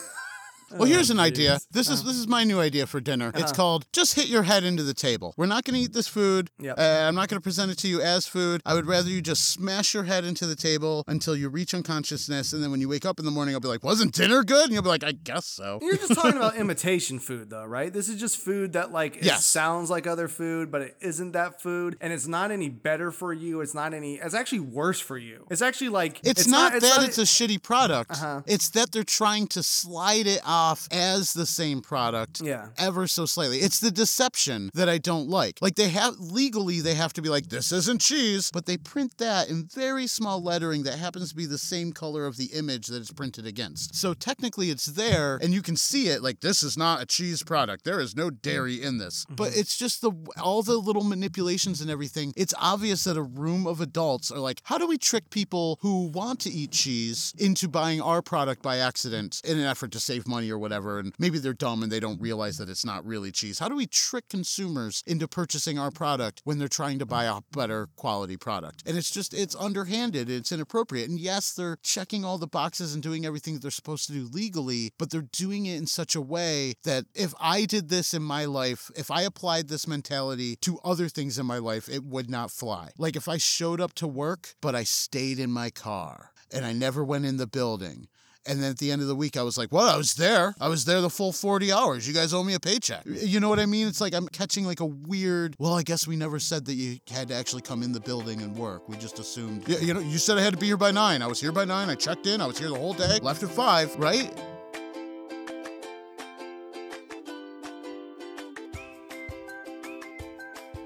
well, 0.79 0.88
here's 0.88 1.11
an 1.11 1.21
idea. 1.21 1.59
This 1.71 1.88
is 1.88 2.02
this 2.05 2.17
is 2.17 2.26
my 2.29 2.45
new 2.45 2.61
idea 2.61 2.87
for 2.87 3.00
dinner. 3.00 3.33
It's 3.35 3.52
called 3.52 3.87
just 3.93 4.14
hit 4.14 4.26
your 4.29 4.43
head 4.43 4.64
into 4.64 4.83
the 4.83 4.95
table. 4.95 5.35
We're 5.37 5.47
not 5.47 5.64
going 5.64 5.75
to 5.76 5.81
eat 5.81 5.93
this 5.93 6.09
food. 6.09 6.50
Yep. 6.59 6.79
Uh, 6.79 6.83
I'm 6.83 7.14
not 7.14 7.29
going 7.29 7.41
to 7.41 7.43
present 7.43 7.71
it 7.71 7.79
to 7.79 7.88
you 7.88 8.00
as 8.00 8.26
food. 8.26 8.61
I 8.64 8.75
would 8.75 8.87
rather 8.87 9.09
you 9.09 9.21
just 9.23 9.50
smash 9.50 9.95
your 9.95 10.05
head 10.05 10.25
into 10.25 10.47
the 10.47 10.57
table 10.57 11.05
until 11.07 11.37
you 11.37 11.49
reach 11.49 11.75
unconsciousness, 11.75 12.52
and 12.52 12.62
then 12.62 12.71
when 12.71 12.81
you 12.81 12.88
wake 12.88 13.05
up 13.07 13.19
in 13.19 13.25
the 13.25 13.31
morning, 13.31 13.55
I'll 13.55 13.61
be 13.61 13.69
like, 13.69 13.85
"Wasn't 13.85 14.14
dinner 14.14 14.43
good?" 14.43 14.64
And 14.64 14.73
you'll 14.73 14.83
be 14.83 14.88
like, 14.88 15.05
"I 15.05 15.12
guess 15.12 15.47
so." 15.47 15.79
You're 15.83 15.97
just 15.97 16.14
talking 16.14 16.37
about 16.37 16.57
imitation 16.62 17.19
food 17.19 17.50
though, 17.50 17.64
right? 17.64 17.93
This 17.93 18.09
is 18.09 18.19
just 18.21 18.38
food 18.38 18.73
that 18.75 18.93
like 18.93 19.17
it 19.17 19.25
Yes. 19.25 19.45
sounds 19.45 19.91
like 19.91 20.07
other 20.07 20.29
food, 20.29 20.71
but 20.71 20.83
it 20.83 20.97
isn't 21.00 21.33
that 21.33 21.61
food 21.61 21.97
and 22.00 22.12
it's 22.12 22.26
not 22.26 22.50
any 22.50 22.69
better 22.69 23.11
for 23.11 23.33
you. 23.33 23.61
It's 23.61 23.75
not 23.75 23.95
any 23.95 24.17
it's 24.17 24.35
actually 24.35 24.61
worse 24.61 25.00
for 25.00 25.19
you. 25.19 25.47
It's 25.50 25.62
actually 25.62 25.91
like 25.91 26.21
It's, 26.25 26.47
not, 26.47 26.73
that 26.73 27.05
it's 27.05 27.19
a 27.19 27.23
shitty 27.23 27.62
product. 27.62 28.12
Uh-huh. 28.12 28.43
It's 28.47 28.71
that 28.71 28.93
they're 28.93 29.05
trying 29.05 29.47
to 29.49 29.62
slide 29.62 30.26
it 30.26 30.41
off 30.62 30.88
as 30.92 31.33
the 31.33 31.47
same 31.47 31.81
product. 31.81 32.40
Yeah. 32.40 32.69
Ever 32.78 33.07
so 33.07 33.26
slightly. 33.26 33.59
It's 33.59 33.81
the 33.81 33.90
deception 33.90 34.71
that 34.75 34.88
I 34.88 34.99
don't 34.99 35.28
like. 35.28 35.59
Like 35.61 35.75
they 35.75 35.88
have 35.88 36.19
legally 36.19 36.81
they 36.81 36.95
have 36.95 37.12
to 37.14 37.23
be 37.23 37.28
like 37.28 37.49
this 37.49 37.73
isn't 37.73 38.00
cheese, 38.00 38.50
but 38.52 38.66
they 38.66 38.76
print 38.76 39.19
that 39.19 39.49
in 39.50 39.69
very 39.75 40.07
small 40.07 40.42
lettering 40.42 40.85
that 40.85 40.99
happens 40.99 41.31
to 41.31 41.37
be 41.37 41.47
the 41.47 41.59
same 41.59 41.92
color 41.92 42.26
of 42.26 42.37
the 42.37 42.47
image 42.47 42.87
that 42.87 43.00
it's 43.00 43.12
printed 43.12 43.47
against. 43.47 43.95
So 43.95 44.14
technically 44.14 44.71
it's 44.71 44.87
there 44.87 45.38
and 45.42 45.52
you 45.52 45.62
can 45.62 45.76
see 45.76 46.09
it 46.09 46.23
like 46.23 46.40
this 46.40 46.62
is 46.62 46.76
not 46.76 47.02
a 47.02 47.07
cheese 47.07 47.42
product. 47.42 47.85
There 47.85 48.00
is 48.00 48.14
no 48.14 48.31
dairy 48.31 48.81
in 48.81 48.99
this. 48.99 49.25
Mm-hmm. 49.25 49.35
But 49.35 49.57
it's 49.57 49.76
just 49.76 50.00
the 50.00 50.12
all 50.40 50.62
the 50.62 50.76
little 50.76 51.04
manipulations 51.04 51.81
and 51.81 51.90
everything. 51.90 52.33
It's 52.37 52.54
obvious 52.61 53.04
that 53.04 53.16
a 53.16 53.23
room 53.23 53.66
of 53.66 53.81
adults 53.81 54.31
are 54.31 54.38
like, 54.38 54.61
how 54.64 54.78
do 54.78 54.87
we 54.87 54.99
trick 54.99 55.31
people 55.31 55.78
who 55.83 56.07
want 56.09 56.38
to 56.40 56.50
eat 56.50 56.71
cheese 56.71 57.35
into 57.38 57.69
buying 57.69 58.00
our 58.00 58.23
product 58.23 58.62
by 58.62 58.78
accident 58.78 59.40
in 59.45 59.59
an 59.59 59.66
effort 59.66 59.90
to 59.92 60.00
save 60.00 60.28
money 60.28 60.51
or 60.52 60.59
whatever? 60.59 60.99
And 60.99 61.12
maybe 61.18 61.38
they're 61.38 61.52
dumb 61.52 61.82
and 61.82 61.90
they 61.90 62.00
don't 62.00 62.21
realize 62.21 62.59
that 62.59 62.68
it's 62.68 62.85
not 62.85 63.04
really 63.04 63.32
cheese. 63.32 63.59
How 63.59 63.68
do 63.68 63.75
we 63.75 63.87
trick 63.87 64.28
consumers 64.28 65.02
into 65.06 65.26
purchasing 65.26 65.78
our 65.78 65.90
product 65.90 66.42
when 66.44 66.59
they're 66.59 66.68
trying 66.68 66.99
to 67.00 67.06
buy 67.06 67.25
a 67.25 67.40
better 67.52 67.88
quality 67.97 68.36
product? 68.36 68.82
And 68.86 68.97
it's 68.97 69.10
just, 69.10 69.34
it's 69.34 69.56
underhanded, 69.56 70.30
it's 70.30 70.52
inappropriate. 70.52 71.08
And 71.08 71.19
yes, 71.19 71.52
they're 71.52 71.78
checking 71.82 72.25
all 72.25 72.38
the 72.38 72.47
boxes 72.47 72.95
and 72.95 73.02
doing 73.02 73.26
everything 73.26 73.54
that 73.54 73.62
they're 73.62 73.71
supposed 73.71 74.06
to 74.06 74.12
do 74.12 74.28
legally, 74.32 74.93
but 74.99 75.10
they're 75.10 75.23
doing 75.32 75.67
it 75.67 75.76
in 75.76 75.86
such 75.86 76.15
a 76.15 76.21
way 76.21 76.75
that 76.84 77.06
if 77.15 77.34
I 77.41 77.65
did 77.65 77.88
this 77.88 78.15
in 78.15 78.23
my 78.23 78.45
life, 78.45 78.91
if 78.97 79.10
I 79.10 79.23
applied 79.23 79.69
this 79.69 79.88
mentality 79.88 80.56
to 80.56 80.78
other 80.84 81.08
things 81.08 81.38
in 81.38 81.47
my 81.47 81.58
life, 81.58 81.88
it 81.88 82.04
would 82.04 82.30
not 82.30 82.50
fly. 82.50 82.91
Like 82.99 83.17
if 83.17 83.28
I 83.28 83.38
showed 83.38 83.80
up 83.80 83.95
to 83.95 84.06
work, 84.06 84.54
but 84.60 84.75
I 84.75 84.84
stayed 84.84 85.38
in 85.38 85.50
my 85.50 85.71
car 85.71 86.30
and 86.52 86.65
I 86.65 86.73
never 86.73 87.02
went 87.02 87.25
in 87.25 87.38
the 87.38 87.47
building. 87.47 88.08
And 88.45 88.61
then 88.61 88.73
at 88.73 88.78
the 88.78 88.91
end 88.91 89.00
of 89.02 89.09
the 89.09 89.15
week, 89.15 89.37
I 89.37 89.43
was 89.43 89.57
like, 89.57 89.71
well, 89.71 89.89
I 89.89 89.97
was 89.97 90.15
there. 90.15 90.55
I 90.61 90.67
was 90.67 90.85
there 90.85 91.00
the 91.00 91.11
full 91.11 91.31
40 91.33 91.71
hours. 91.71 92.09
You 92.09 92.15
guys 92.15 92.35
owe 92.35 92.43
me 92.43 92.55
a 92.55 92.61
paycheck. 92.61 93.05
You 93.07 93.39
know 93.39 93.49
what 93.49 93.61
I 93.61 93.67
mean? 93.67 93.87
It's 93.87 94.00
like 94.00 94.15
I'm 94.15 94.26
catching 94.28 94.67
like 94.67 94.81
a 94.81 94.85
weird, 94.85 95.55
well, 95.61 95.75
I 95.75 95.83
guess 95.83 96.09
we 96.09 96.17
never 96.17 96.41
said 96.41 96.65
that 96.65 96.75
you 96.75 96.99
had 97.09 97.28
to 97.28 97.35
actually 97.35 97.63
come 97.63 97.85
in 97.85 97.93
the 97.93 98.00
building 98.00 98.43
and 98.43 98.57
work. 98.57 98.89
We 98.89 98.97
just 98.97 99.21
assumed, 99.21 99.69
you 99.69 99.95
know, 99.95 100.00
you 100.00 100.19
said 100.19 100.39
I 100.39 100.41
had 100.41 100.55
to 100.55 100.59
be 100.59 100.67
here 100.67 100.76
by 100.76 100.91
nine. 100.91 101.23
I 101.23 101.28
was 101.28 101.41
here 101.41 101.52
by 101.52 101.65
nine. 101.65 101.89
I 101.89 101.95
checked 101.95 102.26
in. 102.26 102.41
I 102.41 102.47
was 102.47 102.59
here 102.59 102.69
the 102.69 102.75
whole 102.75 102.95
day, 102.95 103.21
left 103.23 103.45
at 103.45 103.50
five, 103.50 103.95
right? 103.97 104.37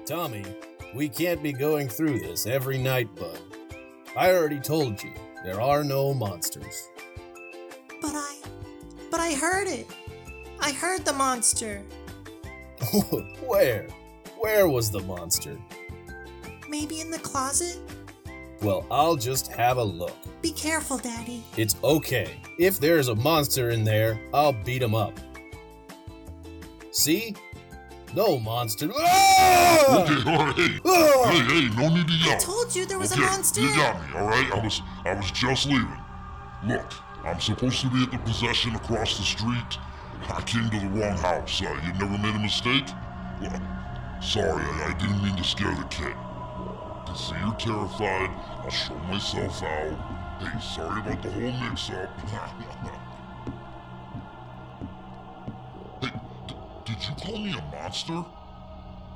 Tommy, 0.05 0.45
we 0.93 1.09
can't 1.09 1.41
be 1.41 1.51
going 1.51 1.89
through 1.89 2.19
this 2.19 2.45
every 2.45 2.77
night, 2.77 3.13
bud. 3.15 3.39
I 4.15 4.31
already 4.31 4.59
told 4.59 5.03
you, 5.03 5.11
there 5.43 5.59
are 5.59 5.83
no 5.83 6.13
monsters. 6.13 6.87
But 9.27 9.33
I. 9.33 9.35
I 9.35 9.39
heard 9.39 9.67
it. 9.67 9.87
I 10.61 10.71
heard 10.71 11.03
the 11.03 11.11
monster. 11.11 11.83
Where? 13.45 13.87
Where 14.39 14.69
was 14.69 14.89
the 14.89 15.01
monster? 15.01 15.57
Maybe 16.69 17.01
in 17.01 17.11
the 17.11 17.19
closet? 17.19 17.77
Well, 18.61 18.85
I'll 18.89 19.17
just 19.17 19.51
have 19.51 19.77
a 19.77 19.83
look. 19.83 20.15
Be 20.41 20.51
careful, 20.51 20.97
Daddy. 20.97 21.43
It's 21.57 21.75
okay. 21.83 22.39
If 22.57 22.79
there's 22.79 23.09
a 23.09 23.15
monster 23.15 23.69
in 23.71 23.83
there, 23.83 24.17
I'll 24.33 24.53
beat 24.53 24.81
him 24.81 24.95
up. 24.95 25.13
See? 26.91 27.35
No 28.15 28.39
monster. 28.39 28.89
Ah! 28.97 29.63
Okay, 29.87 30.29
all 30.29 30.37
right, 30.37 30.55
hey, 30.55 30.79
Ah! 30.85 31.29
hey, 31.31 31.61
hey, 31.61 31.75
no 31.75 31.93
need 31.93 32.07
to 32.07 32.13
yell. 32.13 32.35
I 32.35 32.39
told 32.39 32.75
you 32.75 32.85
there 32.85 32.99
was 32.99 33.13
okay, 33.13 33.21
a 33.21 33.25
monster. 33.25 33.61
You 33.61 33.67
got 33.75 34.01
me, 34.01 34.19
all 34.19 34.27
right. 34.27 34.51
I 34.51 34.59
was, 34.63 34.81
I 35.05 35.13
was 35.13 35.31
just 35.31 35.65
leaving. 35.67 35.87
Look, 36.65 36.91
I'm 37.27 37.41
supposed 37.41 37.81
to 37.81 37.89
be 37.89 38.03
at 38.03 38.11
the 38.11 38.17
possession 38.19 38.73
across 38.75 39.17
the 39.17 39.23
street. 39.23 39.77
I 40.29 40.41
came 40.43 40.69
to 40.69 40.79
the 40.79 40.87
wrong 40.87 41.17
house. 41.17 41.61
Uh, 41.61 41.77
you 41.85 41.91
never 41.99 42.17
made 42.17 42.33
a 42.33 42.39
mistake. 42.39 42.87
Well, 43.41 43.61
sorry, 44.21 44.63
I, 44.63 44.93
I 44.95 44.97
didn't 44.97 45.21
mean 45.21 45.35
to 45.35 45.43
scare 45.43 45.75
the 45.75 45.83
kid. 45.89 46.13
I 46.15 47.13
see 47.17 47.35
you're 47.43 47.53
terrified. 47.59 48.31
I'll 48.63 48.69
show 48.69 48.95
myself 49.11 49.61
out. 49.61 49.91
Hey, 50.39 50.57
sorry 50.61 51.01
about 51.01 51.21
the 51.21 51.29
whole 51.31 51.51
mix-up. 51.51 52.17
hey, 56.01 56.11
did 56.85 57.03
you 57.03 57.15
call 57.15 57.39
me 57.39 57.51
a 57.51 57.61
monster? 57.75 58.23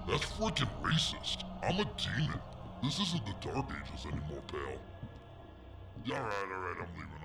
That's 0.09 0.25
freaking 0.35 0.69
racist. 0.83 1.45
I'm 1.63 1.79
a 1.79 1.85
demon. 1.95 2.41
This 2.83 2.99
isn't 2.99 3.25
the 3.25 3.35
Dark 3.39 3.71
Ages 3.71 4.05
anymore, 4.05 4.43
pal. 4.47 4.59
Alright, 6.09 6.33
alright, 6.51 6.77
I'm 6.77 6.99
leaving. 6.99 7.20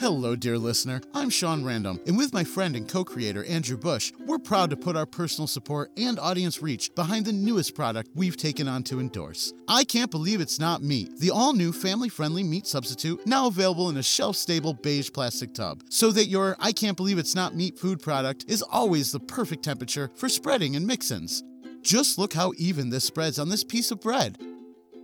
Hello, 0.00 0.36
dear 0.36 0.58
listener. 0.58 1.00
I'm 1.12 1.28
Sean 1.28 1.64
Random, 1.64 1.98
and 2.06 2.16
with 2.16 2.32
my 2.32 2.44
friend 2.44 2.76
and 2.76 2.88
co 2.88 3.04
creator 3.04 3.44
Andrew 3.46 3.76
Bush, 3.76 4.12
we're 4.26 4.38
proud 4.38 4.70
to 4.70 4.76
put 4.76 4.94
our 4.94 5.06
personal 5.06 5.48
support 5.48 5.90
and 5.96 6.20
audience 6.20 6.62
reach 6.62 6.94
behind 6.94 7.26
the 7.26 7.32
newest 7.32 7.74
product 7.74 8.08
we've 8.14 8.36
taken 8.36 8.68
on 8.68 8.84
to 8.84 9.00
endorse. 9.00 9.52
I 9.66 9.82
can't 9.82 10.08
believe 10.08 10.40
it's 10.40 10.60
not 10.60 10.84
meat, 10.84 11.18
the 11.18 11.32
all 11.32 11.52
new 11.52 11.72
family 11.72 12.08
friendly 12.08 12.44
meat 12.44 12.68
substitute 12.68 13.26
now 13.26 13.48
available 13.48 13.90
in 13.90 13.96
a 13.96 14.02
shelf 14.04 14.36
stable 14.36 14.72
beige 14.72 15.10
plastic 15.12 15.52
tub, 15.52 15.82
so 15.90 16.12
that 16.12 16.26
your 16.26 16.54
I 16.60 16.70
can't 16.70 16.96
believe 16.96 17.18
it's 17.18 17.34
not 17.34 17.56
meat 17.56 17.76
food 17.76 18.00
product 18.00 18.44
is 18.46 18.62
always 18.62 19.10
the 19.10 19.18
perfect 19.18 19.64
temperature 19.64 20.12
for 20.14 20.28
spreading 20.28 20.76
and 20.76 20.86
mix 20.86 21.10
ins. 21.10 21.42
Just 21.82 22.18
look 22.18 22.34
how 22.34 22.52
even 22.56 22.90
this 22.90 23.04
spreads 23.04 23.40
on 23.40 23.48
this 23.48 23.64
piece 23.64 23.90
of 23.90 24.00
bread. 24.00 24.38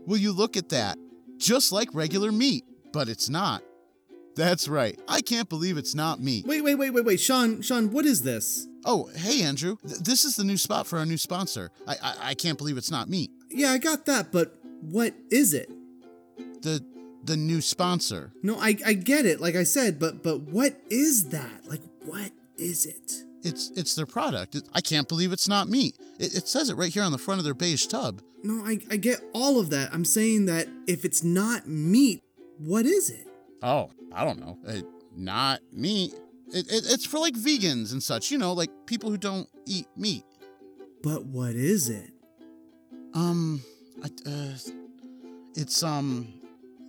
Will 0.06 0.18
you 0.18 0.30
look 0.30 0.56
at 0.56 0.68
that? 0.68 0.98
Just 1.36 1.72
like 1.72 1.88
regular 1.92 2.30
meat, 2.30 2.64
but 2.92 3.08
it's 3.08 3.28
not. 3.28 3.64
That's 4.36 4.68
right. 4.68 4.98
I 5.08 5.20
can't 5.20 5.48
believe 5.48 5.76
it's 5.76 5.94
not 5.94 6.20
meat. 6.20 6.46
Wait, 6.46 6.62
wait, 6.62 6.74
wait, 6.74 6.90
wait, 6.90 7.04
wait, 7.04 7.20
Sean, 7.20 7.62
Sean, 7.62 7.90
what 7.92 8.04
is 8.04 8.22
this? 8.22 8.66
Oh, 8.84 9.08
hey, 9.14 9.42
Andrew. 9.42 9.76
Th- 9.86 9.98
this 10.00 10.24
is 10.24 10.36
the 10.36 10.44
new 10.44 10.56
spot 10.56 10.86
for 10.86 10.98
our 10.98 11.06
new 11.06 11.16
sponsor. 11.16 11.70
I, 11.86 11.94
I 12.02 12.14
I 12.30 12.34
can't 12.34 12.58
believe 12.58 12.76
it's 12.76 12.90
not 12.90 13.08
meat. 13.08 13.30
Yeah, 13.50 13.70
I 13.70 13.78
got 13.78 14.06
that, 14.06 14.32
but 14.32 14.58
what 14.80 15.14
is 15.30 15.54
it? 15.54 15.70
The 16.62 16.84
the 17.22 17.36
new 17.36 17.60
sponsor. 17.60 18.32
No, 18.42 18.56
I 18.58 18.76
I 18.84 18.92
get 18.94 19.24
it, 19.24 19.40
like 19.40 19.54
I 19.56 19.62
said, 19.64 19.98
but 19.98 20.22
but 20.22 20.40
what 20.42 20.78
is 20.90 21.28
that? 21.30 21.66
Like 21.66 21.80
what 22.04 22.30
is 22.58 22.84
it? 22.86 23.12
It's 23.42 23.70
it's 23.76 23.94
their 23.94 24.06
product. 24.06 24.54
It- 24.56 24.68
I 24.74 24.80
can't 24.80 25.08
believe 25.08 25.32
it's 25.32 25.48
not 25.48 25.68
meat. 25.68 25.96
It, 26.18 26.34
it 26.36 26.48
says 26.48 26.68
it 26.70 26.76
right 26.76 26.92
here 26.92 27.02
on 27.04 27.12
the 27.12 27.18
front 27.18 27.38
of 27.38 27.44
their 27.44 27.54
beige 27.54 27.86
tub. 27.86 28.20
No, 28.42 28.62
I, 28.66 28.78
I 28.90 28.96
get 28.96 29.22
all 29.32 29.58
of 29.58 29.70
that. 29.70 29.94
I'm 29.94 30.04
saying 30.04 30.44
that 30.46 30.68
if 30.86 31.04
it's 31.06 31.24
not 31.24 31.66
meat, 31.66 32.22
what 32.58 32.84
is 32.84 33.08
it? 33.08 33.26
Oh, 33.62 33.90
I 34.14 34.24
don't 34.24 34.40
know. 34.40 34.58
Uh, 34.66 34.80
not 35.16 35.60
meat. 35.72 36.14
It, 36.48 36.66
it, 36.70 36.84
it's 36.88 37.06
for 37.06 37.18
like 37.18 37.34
vegans 37.34 37.92
and 37.92 38.02
such. 38.02 38.30
You 38.30 38.38
know, 38.38 38.52
like 38.52 38.70
people 38.86 39.10
who 39.10 39.16
don't 39.16 39.48
eat 39.66 39.86
meat. 39.96 40.24
But 41.02 41.26
what 41.26 41.54
is 41.54 41.88
it? 41.88 42.10
Um, 43.12 43.62
I, 44.02 44.06
uh, 44.28 44.56
it's 45.54 45.82
um, 45.82 46.32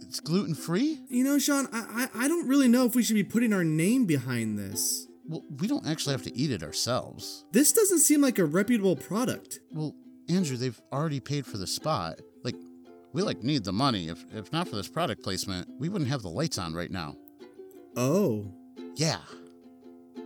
it's 0.01 0.19
gluten 0.19 0.55
free. 0.55 0.99
You 1.09 1.23
know, 1.23 1.37
Sean, 1.39 1.67
I, 1.73 2.07
I 2.15 2.25
I 2.25 2.27
don't 2.27 2.47
really 2.47 2.67
know 2.67 2.85
if 2.85 2.95
we 2.95 3.03
should 3.03 3.15
be 3.15 3.23
putting 3.23 3.53
our 3.53 3.63
name 3.63 4.05
behind 4.05 4.57
this. 4.57 5.07
Well, 5.27 5.43
we 5.59 5.67
don't 5.67 5.87
actually 5.87 6.13
have 6.13 6.23
to 6.23 6.37
eat 6.37 6.51
it 6.51 6.61
ourselves. 6.61 7.45
This 7.51 7.73
doesn't 7.73 7.99
seem 7.99 8.21
like 8.21 8.37
a 8.37 8.45
reputable 8.45 8.95
product. 8.95 9.59
Well, 9.71 9.95
Andrew, 10.29 10.55
they've 10.55 10.79
already 10.91 11.19
paid 11.19 11.45
for 11.45 11.57
the 11.57 11.67
spot. 11.67 12.19
We 13.15 13.21
like 13.21 13.43
need 13.43 13.63
the 13.63 13.71
money. 13.71 14.09
If 14.09 14.25
if 14.35 14.51
not 14.51 14.67
for 14.67 14.75
this 14.75 14.89
product 14.89 15.23
placement, 15.23 15.69
we 15.79 15.87
wouldn't 15.87 16.09
have 16.09 16.21
the 16.21 16.29
lights 16.29 16.57
on 16.57 16.73
right 16.73 16.91
now. 16.91 17.15
Oh. 17.95 18.51
Yeah. 18.95 19.19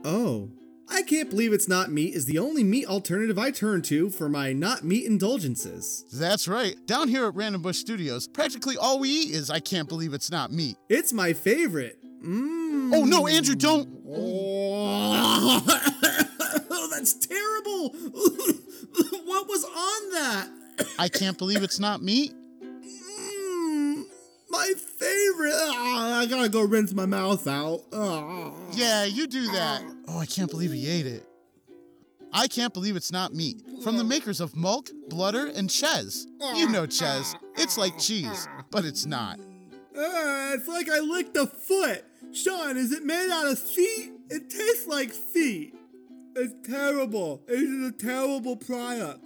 Oh. 0.03 0.49
I 0.89 1.03
can't 1.03 1.29
believe 1.29 1.53
it's 1.53 1.67
not 1.67 1.91
meat 1.91 2.15
is 2.15 2.25
the 2.25 2.39
only 2.39 2.63
meat 2.63 2.87
alternative 2.87 3.37
I 3.37 3.51
turn 3.51 3.83
to 3.83 4.09
for 4.09 4.27
my 4.27 4.53
not 4.53 4.83
meat 4.83 5.05
indulgences. 5.05 6.03
That's 6.11 6.47
right. 6.47 6.83
Down 6.87 7.09
here 7.09 7.27
at 7.27 7.35
Random 7.35 7.61
Bush 7.61 7.77
Studios, 7.77 8.27
practically 8.27 8.75
all 8.75 8.97
we 8.97 9.09
eat 9.09 9.35
is 9.35 9.51
I 9.51 9.59
can't 9.59 9.87
believe 9.87 10.15
it's 10.15 10.31
not 10.31 10.51
meat. 10.51 10.75
It's 10.89 11.13
my 11.13 11.33
favorite. 11.33 11.99
Mmm. 12.23 12.91
Oh 12.91 13.05
no, 13.05 13.27
Andrew, 13.27 13.53
don't. 13.53 13.87
Oh, 14.09 15.63
that's 16.89 17.13
terrible. 17.13 17.89
what 19.25 19.47
was 19.47 19.63
on 19.63 20.09
that? 20.13 20.49
I 20.97 21.07
can't 21.07 21.37
believe 21.37 21.61
it's 21.61 21.79
not 21.79 22.01
meat. 22.01 22.33
My 24.49 24.73
favorite. 24.97 25.53
Ah, 25.55 26.19
I 26.19 26.25
gotta 26.25 26.49
go 26.49 26.61
rinse 26.63 26.93
my 26.93 27.05
mouth 27.05 27.47
out. 27.47 27.83
Ah. 27.93 28.51
Yeah, 28.71 29.05
you 29.05 29.27
do 29.27 29.51
that. 29.51 29.83
Oh, 30.07 30.19
I 30.19 30.25
can't 30.25 30.49
believe 30.49 30.71
he 30.71 30.89
ate 30.89 31.05
it. 31.05 31.25
I 32.31 32.47
can't 32.47 32.73
believe 32.73 32.95
it's 32.95 33.11
not 33.11 33.33
meat. 33.33 33.61
From 33.83 33.97
the 33.97 34.03
makers 34.03 34.39
of 34.39 34.55
Mulk, 34.55 34.89
Bludder, 35.07 35.47
and 35.47 35.69
Ches. 35.69 36.27
You 36.55 36.69
know 36.69 36.85
Ches. 36.85 37.35
It's 37.57 37.77
like 37.77 37.97
cheese, 37.97 38.47
but 38.71 38.85
it's 38.85 39.05
not. 39.05 39.39
Ah, 39.97 40.53
it's 40.53 40.67
like 40.67 40.89
I 40.89 40.99
licked 40.99 41.35
a 41.37 41.47
foot. 41.47 42.05
Sean, 42.31 42.77
is 42.77 42.91
it 42.91 43.03
made 43.03 43.29
out 43.31 43.47
of 43.47 43.57
feet? 43.59 44.11
It 44.29 44.49
tastes 44.49 44.87
like 44.87 45.11
feet. 45.11 45.73
It's 46.35 46.53
terrible. 46.67 47.41
It 47.47 47.59
is 47.59 47.89
a 47.89 47.91
terrible 47.91 48.55
product. 48.55 49.25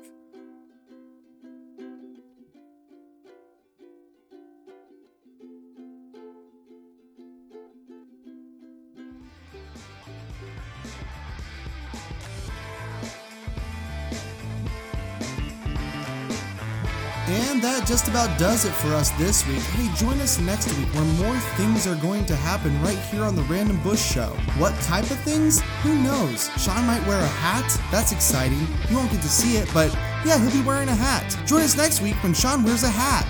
That 17.63 17.87
just 17.87 18.09
about 18.09 18.37
does 18.37 18.65
it 18.65 18.73
for 18.73 18.89
us 18.89 19.09
this 19.11 19.47
week. 19.47 19.61
Hey, 19.61 19.89
join 19.95 20.19
us 20.19 20.39
next 20.39 20.67
week 20.77 20.87
where 20.93 21.05
more 21.25 21.37
things 21.55 21.87
are 21.87 21.95
going 21.95 22.25
to 22.25 22.35
happen 22.35 22.79
right 22.81 22.97
here 22.97 23.23
on 23.23 23.35
the 23.35 23.41
Random 23.43 23.81
Bush 23.81 24.01
Show. 24.01 24.35
What 24.57 24.73
type 24.81 25.09
of 25.09 25.19
things? 25.19 25.61
Who 25.81 25.95
knows? 26.03 26.49
Sean 26.61 26.85
might 26.85 27.05
wear 27.07 27.19
a 27.19 27.27
hat. 27.27 27.79
That's 27.89 28.11
exciting. 28.11 28.67
You 28.89 28.97
won't 28.97 29.11
get 29.11 29.21
to 29.21 29.29
see 29.29 29.55
it, 29.57 29.69
but 29.73 29.93
yeah, 30.25 30.37
he'll 30.37 30.51
be 30.51 30.67
wearing 30.67 30.89
a 30.89 30.95
hat. 30.95 31.37
Join 31.47 31.61
us 31.61 31.77
next 31.77 32.01
week 32.01 32.15
when 32.21 32.33
Sean 32.33 32.63
wears 32.63 32.83
a 32.83 32.89
hat. 32.89 33.25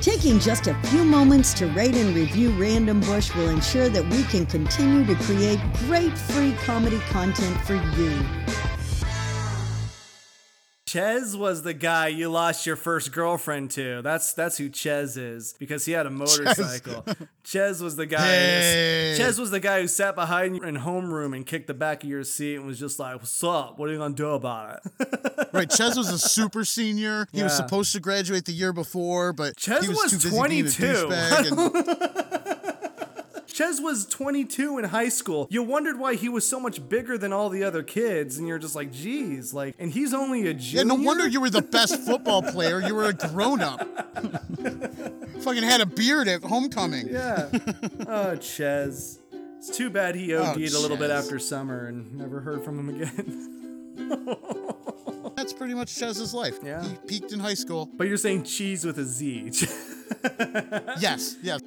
Taking 0.00 0.38
just 0.38 0.68
a 0.68 0.74
few 0.84 1.04
moments 1.04 1.52
to 1.54 1.66
rate 1.68 1.96
and 1.96 2.14
review 2.14 2.50
Random 2.52 3.00
Bush 3.00 3.34
will 3.34 3.48
ensure 3.48 3.88
that 3.88 4.04
we 4.04 4.22
can 4.24 4.46
continue 4.46 5.04
to 5.04 5.16
create 5.24 5.58
great 5.86 6.16
free 6.16 6.52
comedy 6.64 7.00
content 7.10 7.60
for 7.62 7.74
you. 7.74 8.24
Ches 10.96 11.36
was 11.36 11.62
the 11.62 11.74
guy 11.74 12.08
you 12.08 12.30
lost 12.30 12.64
your 12.64 12.74
first 12.74 13.12
girlfriend 13.12 13.70
to. 13.72 14.00
That's 14.00 14.32
that's 14.32 14.56
who 14.56 14.70
Ches 14.70 15.18
is 15.18 15.54
because 15.58 15.84
he 15.84 15.92
had 15.92 16.06
a 16.06 16.10
motorcycle. 16.10 17.04
Ches 17.44 17.82
was 17.82 17.96
the 17.96 18.06
guy. 18.06 18.26
Hey. 18.26 19.14
Ches 19.18 19.36
was 19.38 19.50
the 19.50 19.60
guy 19.60 19.82
who 19.82 19.88
sat 19.88 20.14
behind 20.14 20.56
you 20.56 20.62
in 20.62 20.74
homeroom 20.78 21.36
and 21.36 21.44
kicked 21.44 21.66
the 21.66 21.74
back 21.74 22.02
of 22.02 22.08
your 22.08 22.24
seat 22.24 22.54
and 22.54 22.64
was 22.66 22.78
just 22.80 22.98
like, 22.98 23.16
"What's 23.16 23.44
up? 23.44 23.78
What 23.78 23.90
are 23.90 23.92
you 23.92 23.98
gonna 23.98 24.14
do 24.14 24.30
about 24.30 24.80
it?" 24.98 25.48
Right, 25.52 25.68
Ches 25.68 25.98
was 25.98 26.08
a 26.10 26.18
super 26.18 26.64
senior. 26.64 27.28
He 27.30 27.42
was 27.42 27.54
supposed 27.54 27.92
to 27.92 28.00
graduate 28.00 28.46
the 28.46 28.52
year 28.52 28.72
before, 28.72 29.34
but 29.34 29.54
Ches 29.58 29.82
he 29.82 29.88
was, 29.88 29.98
was 29.98 30.12
too 30.12 30.16
busy 30.30 30.30
being 30.48 30.66
a 30.66 30.70
22. 30.70 30.82
douchebag 30.82 32.56
and- 33.36 33.45
Ches 33.56 33.80
was 33.80 34.04
22 34.04 34.76
in 34.76 34.84
high 34.84 35.08
school. 35.08 35.46
You 35.48 35.62
wondered 35.62 35.98
why 35.98 36.14
he 36.14 36.28
was 36.28 36.46
so 36.46 36.60
much 36.60 36.86
bigger 36.90 37.16
than 37.16 37.32
all 37.32 37.48
the 37.48 37.64
other 37.64 37.82
kids, 37.82 38.36
and 38.36 38.46
you're 38.46 38.58
just 38.58 38.74
like, 38.74 38.92
"Geez, 38.92 39.54
like," 39.54 39.74
and 39.78 39.90
he's 39.90 40.12
only 40.12 40.46
a 40.46 40.52
junior. 40.52 40.80
Yeah, 40.80 40.82
no 40.82 40.94
wonder 41.02 41.26
you 41.26 41.40
were 41.40 41.48
the 41.48 41.62
best 41.62 41.98
football 42.06 42.42
player. 42.42 42.82
You 42.82 42.94
were 42.94 43.06
a 43.06 43.14
grown 43.14 43.62
up. 43.62 43.80
Fucking 45.40 45.62
had 45.62 45.80
a 45.80 45.86
beard 45.86 46.28
at 46.28 46.42
homecoming. 46.42 47.08
Yeah. 47.08 47.48
oh, 48.06 48.36
Ches. 48.36 49.20
It's 49.32 49.74
too 49.74 49.88
bad 49.88 50.16
he 50.16 50.34
Oh, 50.34 50.42
OD'd 50.42 50.74
a 50.74 50.78
little 50.78 50.98
bit 50.98 51.10
after 51.10 51.38
summer 51.38 51.86
and 51.86 52.14
never 52.14 52.40
heard 52.40 52.62
from 52.62 52.78
him 52.78 52.90
again. 52.90 54.52
That's 55.34 55.54
pretty 55.54 55.72
much 55.72 55.94
Chez's 55.94 56.34
life. 56.34 56.58
Yeah. 56.62 56.84
He 56.86 56.96
peaked 57.06 57.32
in 57.32 57.40
high 57.40 57.54
school. 57.54 57.86
but 57.86 58.06
you're 58.06 58.18
saying 58.18 58.42
cheese 58.44 58.84
with 58.84 58.98
a 58.98 59.04
Z. 59.04 59.52
Yes, 61.00 61.36
yes. 61.42 61.60